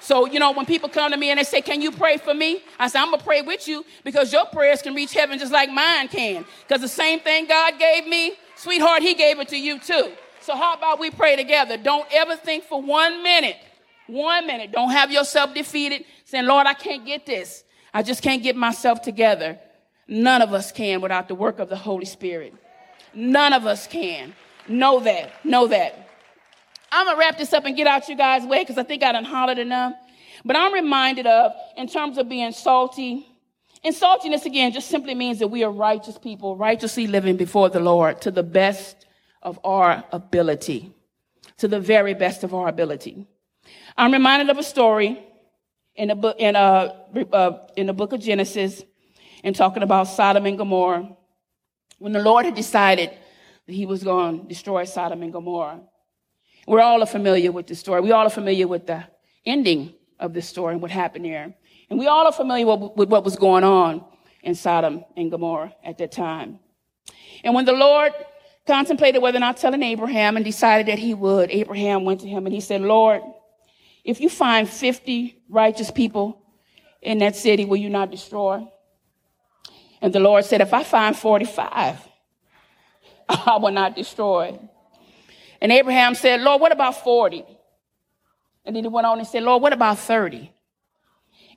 So, 0.02 0.26
you 0.26 0.40
know, 0.40 0.50
when 0.50 0.66
people 0.66 0.88
come 0.88 1.12
to 1.12 1.16
me 1.16 1.30
and 1.30 1.38
they 1.38 1.44
say, 1.44 1.62
Can 1.62 1.80
you 1.80 1.92
pray 1.92 2.16
for 2.16 2.34
me? 2.34 2.62
I 2.76 2.88
say, 2.88 2.98
I'm 2.98 3.10
going 3.10 3.20
to 3.20 3.24
pray 3.24 3.40
with 3.40 3.68
you 3.68 3.84
because 4.02 4.32
your 4.32 4.46
prayers 4.46 4.82
can 4.82 4.94
reach 4.94 5.14
heaven 5.14 5.38
just 5.38 5.52
like 5.52 5.70
mine 5.70 6.08
can. 6.08 6.44
Because 6.66 6.82
the 6.82 6.88
same 6.88 7.20
thing 7.20 7.46
God 7.46 7.78
gave 7.78 8.08
me, 8.08 8.32
sweetheart, 8.56 9.02
He 9.02 9.14
gave 9.14 9.38
it 9.38 9.48
to 9.48 9.56
you 9.56 9.78
too. 9.78 10.10
So, 10.40 10.56
how 10.56 10.74
about 10.74 10.98
we 10.98 11.12
pray 11.12 11.36
together? 11.36 11.76
Don't 11.76 12.06
ever 12.12 12.34
think 12.34 12.64
for 12.64 12.82
one 12.82 13.22
minute, 13.22 13.56
one 14.08 14.44
minute, 14.44 14.72
don't 14.72 14.90
have 14.90 15.12
yourself 15.12 15.54
defeated 15.54 16.04
saying, 16.24 16.46
Lord, 16.46 16.66
I 16.66 16.74
can't 16.74 17.06
get 17.06 17.24
this. 17.24 17.62
I 17.94 18.02
just 18.02 18.22
can't 18.22 18.42
get 18.42 18.56
myself 18.56 19.02
together. 19.02 19.60
None 20.08 20.42
of 20.42 20.52
us 20.52 20.72
can 20.72 21.00
without 21.00 21.28
the 21.28 21.36
work 21.36 21.60
of 21.60 21.68
the 21.68 21.76
Holy 21.76 22.06
Spirit. 22.06 22.54
None 23.14 23.52
of 23.52 23.66
us 23.66 23.86
can. 23.86 24.34
Know 24.66 24.98
that. 24.98 25.44
Know 25.44 25.68
that. 25.68 26.08
I'm 26.92 27.06
gonna 27.06 27.18
wrap 27.18 27.38
this 27.38 27.52
up 27.54 27.64
and 27.64 27.74
get 27.74 27.86
out 27.86 28.08
you 28.08 28.16
guys' 28.16 28.44
way 28.44 28.60
because 28.60 28.76
I 28.76 28.82
think 28.82 29.02
I 29.02 29.12
done 29.12 29.24
hollered 29.24 29.58
enough. 29.58 29.94
But 30.44 30.56
I'm 30.56 30.74
reminded 30.74 31.26
of, 31.26 31.52
in 31.76 31.88
terms 31.88 32.18
of 32.18 32.28
being 32.28 32.52
salty, 32.52 33.26
and 33.82 33.94
saltiness 33.94 34.44
again 34.44 34.72
just 34.72 34.88
simply 34.88 35.14
means 35.14 35.38
that 35.38 35.48
we 35.48 35.64
are 35.64 35.70
righteous 35.70 36.18
people, 36.18 36.56
righteously 36.56 37.06
living 37.06 37.36
before 37.36 37.70
the 37.70 37.80
Lord 37.80 38.20
to 38.22 38.30
the 38.30 38.42
best 38.42 39.06
of 39.42 39.58
our 39.64 40.04
ability, 40.12 40.92
to 41.56 41.66
the 41.66 41.80
very 41.80 42.14
best 42.14 42.44
of 42.44 42.54
our 42.54 42.68
ability. 42.68 43.26
I'm 43.96 44.12
reminded 44.12 44.50
of 44.50 44.58
a 44.58 44.62
story 44.62 45.18
in 45.94 46.08
the 46.08 46.14
book 46.14 46.36
in 46.38 46.56
a 46.56 46.94
uh, 47.32 47.66
in 47.76 47.86
the 47.86 47.92
book 47.92 48.12
of 48.12 48.20
Genesis, 48.20 48.82
and 49.42 49.56
talking 49.56 49.82
about 49.82 50.08
Sodom 50.08 50.44
and 50.44 50.58
Gomorrah, 50.58 51.08
when 51.98 52.12
the 52.12 52.22
Lord 52.22 52.44
had 52.44 52.54
decided 52.54 53.10
that 53.66 53.72
He 53.72 53.86
was 53.86 54.04
going 54.04 54.42
to 54.42 54.46
destroy 54.46 54.84
Sodom 54.84 55.22
and 55.22 55.32
Gomorrah. 55.32 55.80
We're 56.66 56.80
all 56.80 57.04
familiar 57.06 57.50
with 57.50 57.66
the 57.66 57.74
story. 57.74 58.00
We 58.00 58.12
all 58.12 58.26
are 58.26 58.30
familiar 58.30 58.68
with 58.68 58.86
the 58.86 59.04
ending 59.44 59.94
of 60.18 60.32
the 60.32 60.42
story 60.42 60.74
and 60.74 60.82
what 60.82 60.90
happened 60.90 61.24
there. 61.24 61.54
And 61.90 61.98
we 61.98 62.06
all 62.06 62.26
are 62.26 62.32
familiar 62.32 62.64
with, 62.64 63.08
what 63.08 63.24
was 63.24 63.36
going 63.36 63.64
on 63.64 64.04
in 64.42 64.54
Sodom 64.54 65.04
and 65.16 65.30
Gomorrah 65.30 65.74
at 65.84 65.98
that 65.98 66.12
time. 66.12 66.60
And 67.44 67.54
when 67.54 67.64
the 67.64 67.72
Lord 67.72 68.12
contemplated 68.66 69.20
whether 69.20 69.38
or 69.38 69.40
not 69.40 69.56
telling 69.56 69.82
Abraham 69.82 70.36
and 70.36 70.44
decided 70.44 70.86
that 70.86 70.98
he 70.98 71.14
would, 71.14 71.50
Abraham 71.50 72.04
went 72.04 72.20
to 72.20 72.28
him 72.28 72.46
and 72.46 72.54
he 72.54 72.60
said, 72.60 72.80
Lord, 72.80 73.22
if 74.04 74.20
you 74.20 74.28
find 74.28 74.68
50 74.68 75.42
righteous 75.48 75.90
people 75.90 76.40
in 77.00 77.18
that 77.18 77.36
city, 77.36 77.64
will 77.64 77.76
you 77.76 77.90
not 77.90 78.10
destroy? 78.10 78.66
And 80.00 80.12
the 80.12 80.20
Lord 80.20 80.44
said, 80.44 80.60
if 80.60 80.72
I 80.72 80.82
find 80.84 81.16
45, 81.16 82.08
I 83.28 83.56
will 83.56 83.70
not 83.70 83.96
destroy. 83.96 84.58
And 85.62 85.70
Abraham 85.70 86.16
said, 86.16 86.40
Lord, 86.40 86.60
what 86.60 86.72
about 86.72 87.04
40? 87.04 87.44
And 88.64 88.74
then 88.74 88.82
he 88.82 88.88
went 88.88 89.06
on 89.06 89.20
and 89.20 89.28
said, 89.28 89.44
Lord, 89.44 89.62
what 89.62 89.72
about 89.72 89.96
30? 89.96 90.52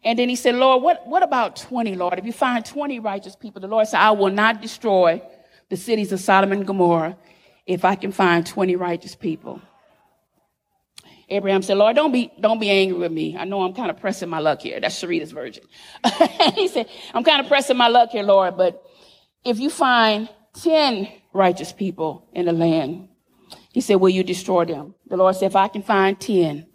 And 0.03 0.19
then 0.19 0.29
he 0.29 0.35
said, 0.35 0.53
Lord, 0.53 0.83
what, 0.83 1.07
what 1.07 1.23
about 1.23 1.55
20, 1.55 1.95
Lord? 1.95 2.19
If 2.19 2.25
you 2.25 2.31
find 2.31 2.63
20 2.63 2.99
righteous 2.99 3.35
people, 3.35 3.61
the 3.61 3.67
Lord 3.67 3.87
said, 3.87 3.99
I 3.99 4.11
will 4.11 4.29
not 4.29 4.61
destroy 4.61 5.23
the 5.69 5.75
cities 5.75 6.11
of 6.11 6.19
Sodom 6.19 6.51
and 6.51 6.67
Gomorrah 6.67 7.17
if 7.65 7.83
I 7.83 7.95
can 7.95 8.11
find 8.11 8.45
20 8.45 8.75
righteous 8.75 9.15
people. 9.15 9.59
Abraham 11.27 11.63
said, 11.63 11.77
Lord, 11.77 11.95
don't 11.95 12.11
be, 12.11 12.31
don't 12.39 12.59
be 12.59 12.69
angry 12.69 12.99
with 12.99 13.11
me. 13.11 13.35
I 13.35 13.45
know 13.45 13.63
I'm 13.63 13.73
kind 13.73 13.89
of 13.89 13.99
pressing 13.99 14.29
my 14.29 14.37
luck 14.37 14.61
here. 14.61 14.79
That's 14.79 15.01
Sharita's 15.01 15.31
version. 15.31 15.63
he 16.53 16.67
said, 16.67 16.87
I'm 17.11 17.23
kind 17.23 17.41
of 17.41 17.47
pressing 17.47 17.75
my 17.75 17.87
luck 17.87 18.11
here, 18.11 18.21
Lord, 18.21 18.55
but 18.55 18.83
if 19.43 19.59
you 19.59 19.71
find 19.71 20.29
10 20.61 21.09
righteous 21.33 21.73
people 21.73 22.29
in 22.33 22.45
the 22.45 22.53
land, 22.53 23.09
he 23.75 23.81
said, 23.81 23.95
will 23.95 24.07
you 24.07 24.23
destroy 24.23 24.63
them? 24.63 24.95
The 25.05 25.17
Lord 25.17 25.35
said, 25.35 25.47
if 25.47 25.55
I 25.57 25.67
can 25.67 25.83
find 25.83 26.17
10, 26.17 26.65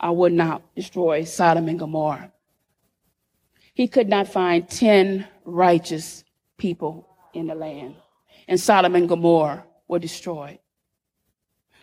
I 0.00 0.10
would 0.10 0.32
not 0.32 0.74
destroy 0.74 1.22
Sodom 1.22 1.68
and 1.68 1.78
Gomorrah. 1.78 2.32
He 3.72 3.86
could 3.86 4.08
not 4.08 4.26
find 4.26 4.68
10 4.68 5.28
righteous 5.44 6.24
people 6.58 7.08
in 7.34 7.46
the 7.46 7.54
land. 7.54 7.94
And 8.48 8.58
Sodom 8.58 8.96
and 8.96 9.08
Gomorrah 9.08 9.64
were 9.86 10.00
destroyed. 10.00 10.58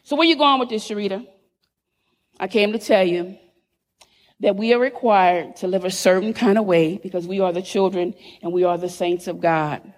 So 0.03 0.17
where 0.17 0.27
you 0.27 0.35
going 0.35 0.59
with 0.59 0.67
this, 0.67 0.85
Sharita? 0.85 1.25
I 2.37 2.49
came 2.49 2.73
to 2.73 2.77
tell 2.77 3.07
you 3.07 3.37
that 4.41 4.57
we 4.57 4.73
are 4.73 4.79
required 4.79 5.55
to 5.57 5.67
live 5.69 5.85
a 5.85 5.91
certain 5.91 6.33
kind 6.33 6.57
of 6.57 6.65
way 6.65 6.97
because 6.97 7.25
we 7.25 7.39
are 7.39 7.53
the 7.53 7.61
children 7.61 8.15
and 8.41 8.51
we 8.51 8.65
are 8.65 8.77
the 8.77 8.89
saints 8.89 9.27
of 9.27 9.39
God. 9.39 9.93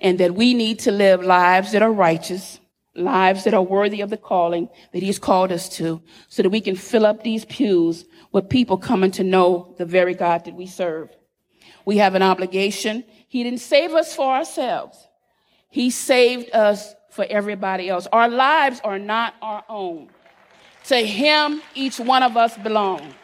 And 0.00 0.16
that 0.20 0.34
we 0.34 0.54
need 0.54 0.78
to 0.78 0.90
live 0.90 1.22
lives 1.22 1.72
that 1.72 1.82
are 1.82 1.92
righteous, 1.92 2.59
lives 3.00 3.44
that 3.44 3.54
are 3.54 3.62
worthy 3.62 4.00
of 4.00 4.10
the 4.10 4.16
calling 4.16 4.68
that 4.92 5.02
He's 5.02 5.18
called 5.18 5.50
us 5.52 5.68
to, 5.76 6.02
so 6.28 6.42
that 6.42 6.50
we 6.50 6.60
can 6.60 6.76
fill 6.76 7.06
up 7.06 7.22
these 7.22 7.44
pews 7.44 8.04
with 8.32 8.48
people 8.48 8.76
coming 8.76 9.10
to 9.12 9.24
know 9.24 9.74
the 9.78 9.84
very 9.84 10.14
God 10.14 10.44
that 10.44 10.54
we 10.54 10.66
serve. 10.66 11.10
We 11.84 11.96
have 11.98 12.14
an 12.14 12.22
obligation. 12.22 13.04
He 13.28 13.42
didn't 13.42 13.60
save 13.60 13.92
us 13.92 14.14
for 14.14 14.32
ourselves. 14.32 14.98
He 15.70 15.90
saved 15.90 16.54
us 16.54 16.94
for 17.10 17.24
everybody 17.28 17.88
else. 17.88 18.06
Our 18.12 18.28
lives 18.28 18.80
are 18.84 18.98
not 18.98 19.34
our 19.42 19.64
own. 19.68 20.10
To 20.88 20.96
him, 20.96 21.62
each 21.74 21.98
one 21.98 22.22
of 22.22 22.36
us 22.36 22.56
belong. 22.58 23.14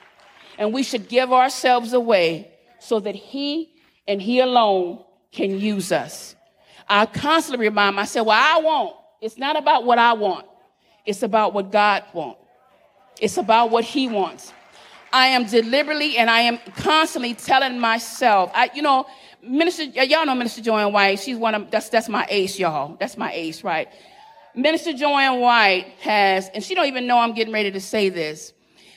And 0.58 0.72
we 0.72 0.82
should 0.82 1.08
give 1.08 1.32
ourselves 1.32 1.92
away 1.92 2.50
so 2.78 3.00
that 3.00 3.14
he 3.14 3.72
and 4.08 4.20
he 4.20 4.40
alone 4.40 5.04
can 5.32 5.58
use 5.58 5.92
us. 5.92 6.34
I 6.88 7.06
constantly 7.06 7.66
remind 7.66 7.96
myself, 7.96 8.28
well, 8.28 8.40
I 8.40 8.60
want. 8.60 8.96
It's 9.20 9.38
not 9.38 9.56
about 9.56 9.84
what 9.84 9.98
I 9.98 10.12
want. 10.12 10.46
It's 11.04 11.22
about 11.22 11.54
what 11.54 11.72
God 11.72 12.04
wants. 12.12 12.40
It's 13.20 13.36
about 13.36 13.70
what 13.70 13.84
he 13.84 14.08
wants. 14.08 14.52
I 15.12 15.28
am 15.28 15.46
deliberately 15.46 16.18
and 16.18 16.28
I 16.28 16.40
am 16.40 16.58
constantly 16.76 17.34
telling 17.34 17.78
myself, 17.78 18.50
I, 18.54 18.70
you 18.74 18.82
know, 18.82 19.06
Minister, 19.42 19.84
y'all 19.84 20.26
know 20.26 20.34
Minister 20.34 20.60
Joanne 20.60 20.92
White. 20.92 21.20
She's 21.20 21.36
one 21.36 21.54
of, 21.54 21.70
that's, 21.70 21.88
that's 21.88 22.08
my 22.08 22.26
ace, 22.28 22.58
y'all. 22.58 22.96
That's 22.98 23.16
my 23.16 23.32
ace, 23.32 23.64
right? 23.64 23.88
Minister 24.54 24.92
Joanne 24.92 25.40
White 25.40 25.86
has, 26.00 26.48
and 26.48 26.62
she 26.62 26.74
don't 26.74 26.86
even 26.86 27.06
know 27.06 27.18
I'm 27.18 27.34
getting 27.34 27.54
ready 27.54 27.70
to 27.70 27.80
say 27.80 28.08
this, 28.08 28.52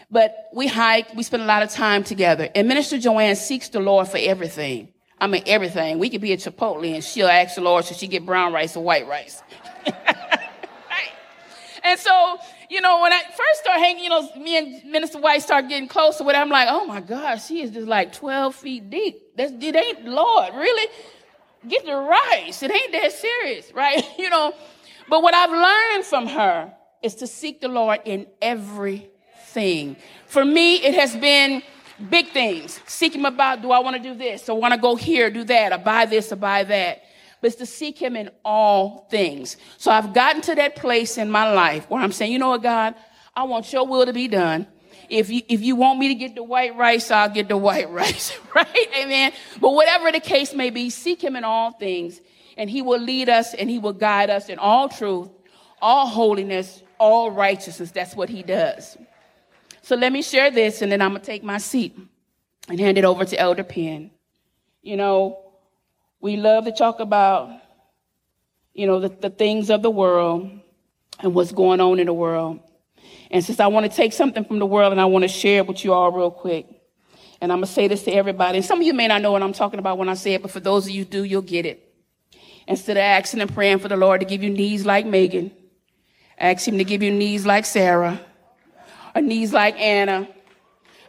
but 0.09 0.49
we 0.53 0.67
hike, 0.67 1.13
we 1.15 1.23
spend 1.23 1.43
a 1.43 1.45
lot 1.45 1.63
of 1.63 1.69
time 1.69 2.03
together. 2.03 2.49
And 2.55 2.67
Minister 2.67 2.97
Joanne 2.97 3.35
seeks 3.35 3.69
the 3.69 3.79
Lord 3.79 4.07
for 4.07 4.17
everything. 4.17 4.91
I 5.21 5.27
mean, 5.27 5.43
everything. 5.45 5.99
We 5.99 6.09
could 6.09 6.21
be 6.21 6.33
at 6.33 6.39
Chipotle 6.39 6.93
and 6.93 7.03
she'll 7.03 7.27
ask 7.27 7.55
the 7.55 7.61
Lord, 7.61 7.85
should 7.85 7.97
she 7.97 8.07
get 8.07 8.25
brown 8.25 8.53
rice 8.53 8.75
or 8.75 8.83
white 8.83 9.07
rice? 9.07 9.43
And 11.89 11.99
so, 11.99 12.37
you 12.69 12.81
know, 12.81 13.01
when 13.01 13.13
I 13.13 13.21
first 13.23 13.61
started 13.61 13.79
hanging, 13.79 14.03
you 14.03 14.09
know, 14.09 14.29
me 14.35 14.57
and 14.57 14.91
Minister 14.91 15.19
White 15.19 15.41
start 15.41 15.67
getting 15.69 15.87
closer 15.87 16.23
with 16.23 16.35
I'm 16.35 16.49
like, 16.49 16.67
oh 16.69 16.85
my 16.85 17.01
gosh, 17.01 17.47
she 17.47 17.61
is 17.61 17.71
just 17.71 17.87
like 17.87 18.13
12 18.13 18.53
feet 18.55 18.89
deep. 18.89 19.35
That's, 19.35 19.51
it 19.51 19.75
ain't, 19.75 20.05
Lord, 20.05 20.53
really? 20.53 20.91
Get 21.67 21.85
the 21.85 21.95
rice. 21.95 22.61
It 22.61 22.71
ain't 22.71 22.91
that 22.91 23.11
serious, 23.11 23.71
right? 23.73 24.03
you 24.17 24.29
know, 24.29 24.53
but 25.09 25.23
what 25.23 25.33
I've 25.33 25.49
learned 25.49 26.05
from 26.05 26.27
her 26.27 26.73
is 27.01 27.15
to 27.15 27.27
seek 27.27 27.61
the 27.61 27.69
Lord 27.69 28.01
in 28.05 28.27
everything. 28.41 29.95
For 30.27 30.43
me, 30.43 30.75
it 30.75 30.93
has 30.95 31.15
been 31.15 31.63
big 32.09 32.29
things. 32.29 32.81
Seek 32.85 33.15
him 33.15 33.25
about, 33.25 33.61
do 33.61 33.71
I 33.71 33.79
want 33.79 33.95
to 33.95 34.03
do 34.03 34.13
this? 34.13 34.47
Or 34.47 34.59
want 34.59 34.73
to 34.73 34.79
go 34.79 34.95
here, 34.95 35.31
do 35.31 35.43
that, 35.45 35.73
or 35.73 35.77
buy 35.79 36.05
this, 36.05 36.31
or 36.31 36.35
buy 36.35 36.65
that. 36.65 37.03
But 37.41 37.47
it's 37.47 37.55
to 37.57 37.65
seek 37.65 37.97
him 37.97 38.15
in 38.15 38.29
all 38.43 39.07
things. 39.09 39.57
So 39.77 39.91
I've 39.91 40.13
gotten 40.13 40.41
to 40.43 40.55
that 40.55 40.75
place 40.75 41.17
in 41.17 41.31
my 41.31 41.53
life 41.53 41.89
where 41.89 42.01
I'm 42.01 42.11
saying, 42.11 42.31
you 42.31 42.39
know 42.39 42.49
what, 42.49 42.63
God, 42.63 42.95
I 43.35 43.43
want 43.43 43.71
your 43.71 43.87
will 43.87 44.05
to 44.05 44.13
be 44.13 44.27
done. 44.27 44.67
If 45.09 45.29
you, 45.29 45.41
if 45.47 45.61
you 45.61 45.75
want 45.75 45.99
me 45.99 46.09
to 46.09 46.15
get 46.15 46.35
the 46.35 46.43
white 46.43 46.75
rice, 46.75 47.09
I'll 47.09 47.29
get 47.29 47.47
the 47.47 47.57
white 47.57 47.89
rice, 47.91 48.37
right? 48.55 48.87
Amen. 48.97 49.31
But 49.59 49.73
whatever 49.73 50.11
the 50.11 50.19
case 50.19 50.53
may 50.53 50.69
be, 50.69 50.89
seek 50.89 51.23
him 51.23 51.35
in 51.35 51.43
all 51.43 51.71
things 51.71 52.21
and 52.57 52.69
he 52.69 52.81
will 52.81 52.99
lead 52.99 53.29
us 53.29 53.53
and 53.53 53.69
he 53.69 53.79
will 53.79 53.93
guide 53.93 54.29
us 54.29 54.49
in 54.49 54.59
all 54.59 54.89
truth, 54.89 55.29
all 55.81 56.07
holiness, 56.07 56.83
all 56.99 57.31
righteousness. 57.31 57.91
That's 57.91 58.15
what 58.15 58.29
he 58.29 58.43
does. 58.43 58.97
So 59.81 59.95
let 59.95 60.11
me 60.11 60.21
share 60.21 60.51
this 60.51 60.81
and 60.81 60.91
then 60.91 61.01
I'm 61.01 61.11
going 61.11 61.21
to 61.21 61.25
take 61.25 61.43
my 61.43 61.57
seat 61.57 61.97
and 62.67 62.79
hand 62.79 62.97
it 62.97 63.05
over 63.05 63.25
to 63.25 63.39
Elder 63.39 63.63
Penn. 63.63 64.11
You 64.81 64.97
know, 64.97 65.48
we 66.21 66.35
love 66.35 66.65
to 66.65 66.71
talk 66.71 66.99
about, 66.99 67.49
you 68.73 68.87
know, 68.87 68.99
the, 68.99 69.09
the 69.09 69.29
things 69.29 69.69
of 69.69 69.81
the 69.81 69.89
world 69.89 70.49
and 71.19 71.33
what's 71.33 71.51
going 71.51 71.79
on 71.79 71.99
in 71.99 72.07
the 72.07 72.13
world. 72.13 72.59
And 73.31 73.43
since 73.43 73.59
I 73.59 73.67
want 73.67 73.89
to 73.89 73.95
take 73.95 74.13
something 74.13 74.43
from 74.43 74.59
the 74.59 74.65
world 74.65 74.91
and 74.91 74.99
I 74.99 75.05
want 75.05 75.23
to 75.23 75.29
share 75.29 75.59
it 75.59 75.67
with 75.67 75.83
you 75.83 75.93
all 75.93 76.11
real 76.11 76.31
quick, 76.31 76.67
and 77.41 77.51
I'm 77.51 77.59
going 77.59 77.67
to 77.67 77.73
say 77.73 77.87
this 77.87 78.03
to 78.03 78.11
everybody. 78.11 78.57
And 78.57 78.65
some 78.65 78.81
of 78.81 78.85
you 78.85 78.93
may 78.93 79.07
not 79.07 79.21
know 79.21 79.31
what 79.31 79.43
I'm 79.43 79.53
talking 79.53 79.79
about 79.79 79.97
when 79.97 80.09
I 80.09 80.13
say 80.15 80.33
it, 80.33 80.41
but 80.41 80.51
for 80.51 80.59
those 80.59 80.85
of 80.85 80.91
you 80.91 81.05
do, 81.05 81.23
you'll 81.23 81.41
get 81.41 81.65
it. 81.65 81.85
Instead 82.67 82.97
of 82.97 83.01
asking 83.01 83.41
and 83.41 83.53
praying 83.53 83.79
for 83.79 83.87
the 83.87 83.97
Lord 83.97 84.19
to 84.19 84.25
give 84.25 84.43
you 84.43 84.49
knees 84.49 84.85
like 84.85 85.05
Megan, 85.05 85.51
ask 86.37 86.67
him 86.67 86.77
to 86.77 86.83
give 86.83 87.01
you 87.01 87.11
knees 87.11 87.45
like 87.45 87.65
Sarah, 87.65 88.19
or 89.15 89.21
knees 89.21 89.53
like 89.53 89.79
Anna, 89.79 90.27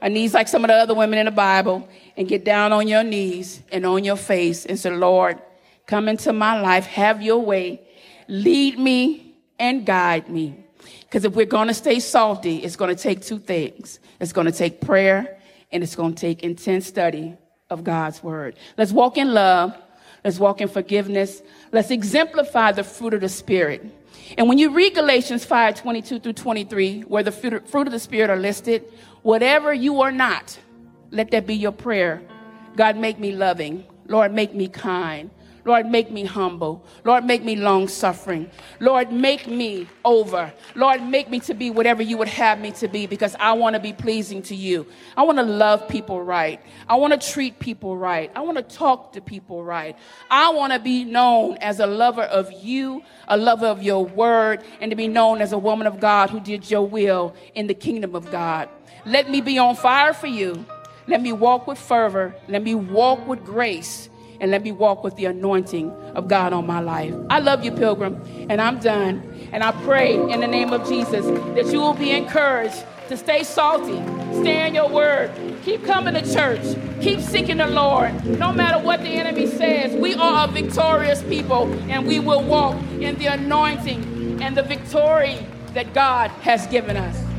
or 0.00 0.08
knees 0.08 0.32
like 0.32 0.48
some 0.48 0.64
of 0.64 0.68
the 0.68 0.74
other 0.74 0.94
women 0.94 1.18
in 1.18 1.26
the 1.26 1.32
Bible, 1.32 1.88
and 2.20 2.28
get 2.28 2.44
down 2.44 2.70
on 2.70 2.86
your 2.86 3.02
knees 3.02 3.62
and 3.72 3.86
on 3.86 4.04
your 4.04 4.14
face 4.14 4.66
and 4.66 4.78
say, 4.78 4.90
Lord, 4.90 5.40
come 5.86 6.06
into 6.06 6.34
my 6.34 6.60
life, 6.60 6.84
have 6.84 7.22
your 7.22 7.38
way, 7.38 7.80
lead 8.28 8.78
me 8.78 9.36
and 9.58 9.86
guide 9.86 10.28
me. 10.28 10.62
Because 11.00 11.24
if 11.24 11.32
we're 11.32 11.46
going 11.46 11.68
to 11.68 11.74
stay 11.74 11.98
salty, 11.98 12.58
it's 12.58 12.76
going 12.76 12.94
to 12.94 13.02
take 13.02 13.22
two 13.22 13.38
things. 13.38 14.00
It's 14.20 14.34
going 14.34 14.44
to 14.44 14.52
take 14.52 14.82
prayer 14.82 15.40
and 15.72 15.82
it's 15.82 15.96
going 15.96 16.14
to 16.14 16.20
take 16.20 16.42
intense 16.42 16.86
study 16.86 17.38
of 17.70 17.84
God's 17.84 18.22
word. 18.22 18.54
Let's 18.76 18.92
walk 18.92 19.16
in 19.16 19.32
love. 19.32 19.74
Let's 20.22 20.38
walk 20.38 20.60
in 20.60 20.68
forgiveness. 20.68 21.40
Let's 21.72 21.90
exemplify 21.90 22.72
the 22.72 22.84
fruit 22.84 23.14
of 23.14 23.22
the 23.22 23.30
Spirit. 23.30 23.82
And 24.36 24.46
when 24.46 24.58
you 24.58 24.74
read 24.74 24.94
Galatians 24.94 25.46
5 25.46 25.74
22 25.74 26.18
through 26.18 26.34
23, 26.34 27.00
where 27.00 27.22
the 27.22 27.32
fruit 27.32 27.86
of 27.86 27.90
the 27.90 27.98
Spirit 27.98 28.28
are 28.28 28.36
listed, 28.36 28.84
whatever 29.22 29.72
you 29.72 30.02
are 30.02 30.12
not, 30.12 30.58
let 31.10 31.30
that 31.32 31.46
be 31.46 31.54
your 31.54 31.72
prayer. 31.72 32.22
God, 32.76 32.96
make 32.96 33.18
me 33.18 33.32
loving. 33.32 33.84
Lord, 34.06 34.32
make 34.32 34.54
me 34.54 34.68
kind. 34.68 35.30
Lord, 35.64 35.86
make 35.86 36.10
me 36.10 36.24
humble. 36.24 36.82
Lord, 37.04 37.24
make 37.24 37.44
me 37.44 37.54
long 37.54 37.86
suffering. 37.86 38.50
Lord, 38.78 39.12
make 39.12 39.46
me 39.46 39.86
over. 40.04 40.52
Lord, 40.74 41.02
make 41.02 41.28
me 41.28 41.38
to 41.40 41.54
be 41.54 41.70
whatever 41.70 42.02
you 42.02 42.16
would 42.16 42.28
have 42.28 42.58
me 42.60 42.70
to 42.72 42.88
be 42.88 43.06
because 43.06 43.36
I 43.38 43.52
want 43.52 43.74
to 43.74 43.80
be 43.80 43.92
pleasing 43.92 44.42
to 44.42 44.54
you. 44.54 44.86
I 45.16 45.22
want 45.22 45.38
to 45.38 45.44
love 45.44 45.86
people 45.86 46.22
right. 46.22 46.60
I 46.88 46.96
want 46.96 47.20
to 47.20 47.30
treat 47.30 47.58
people 47.58 47.96
right. 47.96 48.30
I 48.34 48.40
want 48.40 48.56
to 48.56 48.62
talk 48.76 49.12
to 49.12 49.20
people 49.20 49.62
right. 49.62 49.96
I 50.30 50.50
want 50.50 50.72
to 50.72 50.78
be 50.78 51.04
known 51.04 51.58
as 51.58 51.78
a 51.78 51.86
lover 51.86 52.22
of 52.22 52.50
you, 52.52 53.02
a 53.28 53.36
lover 53.36 53.66
of 53.66 53.82
your 53.82 54.04
word, 54.04 54.64
and 54.80 54.90
to 54.90 54.96
be 54.96 55.08
known 55.08 55.42
as 55.42 55.52
a 55.52 55.58
woman 55.58 55.86
of 55.86 56.00
God 56.00 56.30
who 56.30 56.40
did 56.40 56.70
your 56.70 56.86
will 56.86 57.34
in 57.54 57.66
the 57.66 57.74
kingdom 57.74 58.14
of 58.14 58.30
God. 58.30 58.68
Let 59.04 59.30
me 59.30 59.40
be 59.40 59.58
on 59.58 59.76
fire 59.76 60.14
for 60.14 60.26
you. 60.26 60.64
Let 61.10 61.22
me 61.22 61.32
walk 61.32 61.66
with 61.66 61.76
fervor. 61.76 62.36
Let 62.46 62.62
me 62.62 62.76
walk 62.76 63.26
with 63.26 63.44
grace 63.44 64.08
and 64.40 64.52
let 64.52 64.62
me 64.62 64.70
walk 64.70 65.02
with 65.02 65.16
the 65.16 65.24
anointing 65.24 65.90
of 66.14 66.28
God 66.28 66.52
on 66.52 66.68
my 66.68 66.78
life. 66.78 67.12
I 67.28 67.40
love 67.40 67.64
you, 67.64 67.72
Pilgrim, 67.72 68.22
and 68.48 68.60
I'm 68.60 68.78
done. 68.78 69.48
And 69.50 69.64
I 69.64 69.72
pray 69.82 70.14
in 70.14 70.38
the 70.38 70.46
name 70.46 70.72
of 70.72 70.88
Jesus 70.88 71.26
that 71.56 71.66
you 71.72 71.80
will 71.80 71.94
be 71.94 72.12
encouraged 72.12 72.84
to 73.08 73.16
stay 73.16 73.42
salty, 73.42 74.00
stay 74.40 74.68
in 74.68 74.74
your 74.76 74.88
word, 74.88 75.32
keep 75.64 75.84
coming 75.84 76.14
to 76.14 76.32
church, 76.32 76.62
keep 77.00 77.18
seeking 77.18 77.56
the 77.56 77.66
Lord. 77.66 78.24
No 78.38 78.52
matter 78.52 78.78
what 78.78 79.00
the 79.00 79.08
enemy 79.08 79.48
says, 79.48 79.92
we 80.00 80.14
are 80.14 80.44
a 80.44 80.52
victorious 80.52 81.24
people 81.24 81.72
and 81.90 82.06
we 82.06 82.20
will 82.20 82.44
walk 82.44 82.80
in 83.00 83.16
the 83.16 83.26
anointing 83.26 84.40
and 84.40 84.56
the 84.56 84.62
victory 84.62 85.44
that 85.74 85.92
God 85.92 86.30
has 86.42 86.68
given 86.68 86.96
us. 86.96 87.29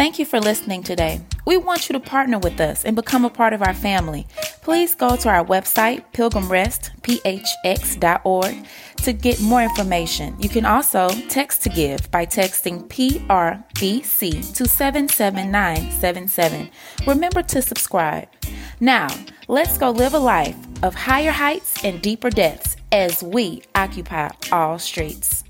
Thank 0.00 0.16
you 0.18 0.24
for 0.24 0.40
listening 0.40 0.82
today. 0.82 1.20
We 1.44 1.58
want 1.58 1.86
you 1.86 1.92
to 1.92 2.00
partner 2.00 2.38
with 2.38 2.58
us 2.58 2.86
and 2.86 2.96
become 2.96 3.26
a 3.26 3.28
part 3.28 3.52
of 3.52 3.60
our 3.60 3.74
family. 3.74 4.26
Please 4.62 4.94
go 4.94 5.14
to 5.14 5.28
our 5.28 5.44
website, 5.44 6.04
pilgrimrestphx.org, 6.14 8.66
to 8.96 9.12
get 9.12 9.42
more 9.42 9.62
information. 9.62 10.40
You 10.40 10.48
can 10.48 10.64
also 10.64 11.10
text 11.28 11.62
to 11.64 11.68
give 11.68 12.10
by 12.10 12.24
texting 12.24 12.88
PRBC 12.88 14.54
to 14.54 14.66
77977. 14.66 16.70
Remember 17.06 17.42
to 17.42 17.60
subscribe. 17.60 18.28
Now, 18.80 19.08
let's 19.48 19.76
go 19.76 19.90
live 19.90 20.14
a 20.14 20.18
life 20.18 20.56
of 20.82 20.94
higher 20.94 21.30
heights 21.30 21.84
and 21.84 22.00
deeper 22.00 22.30
depths 22.30 22.78
as 22.90 23.22
we 23.22 23.64
occupy 23.74 24.30
all 24.50 24.78
streets. 24.78 25.44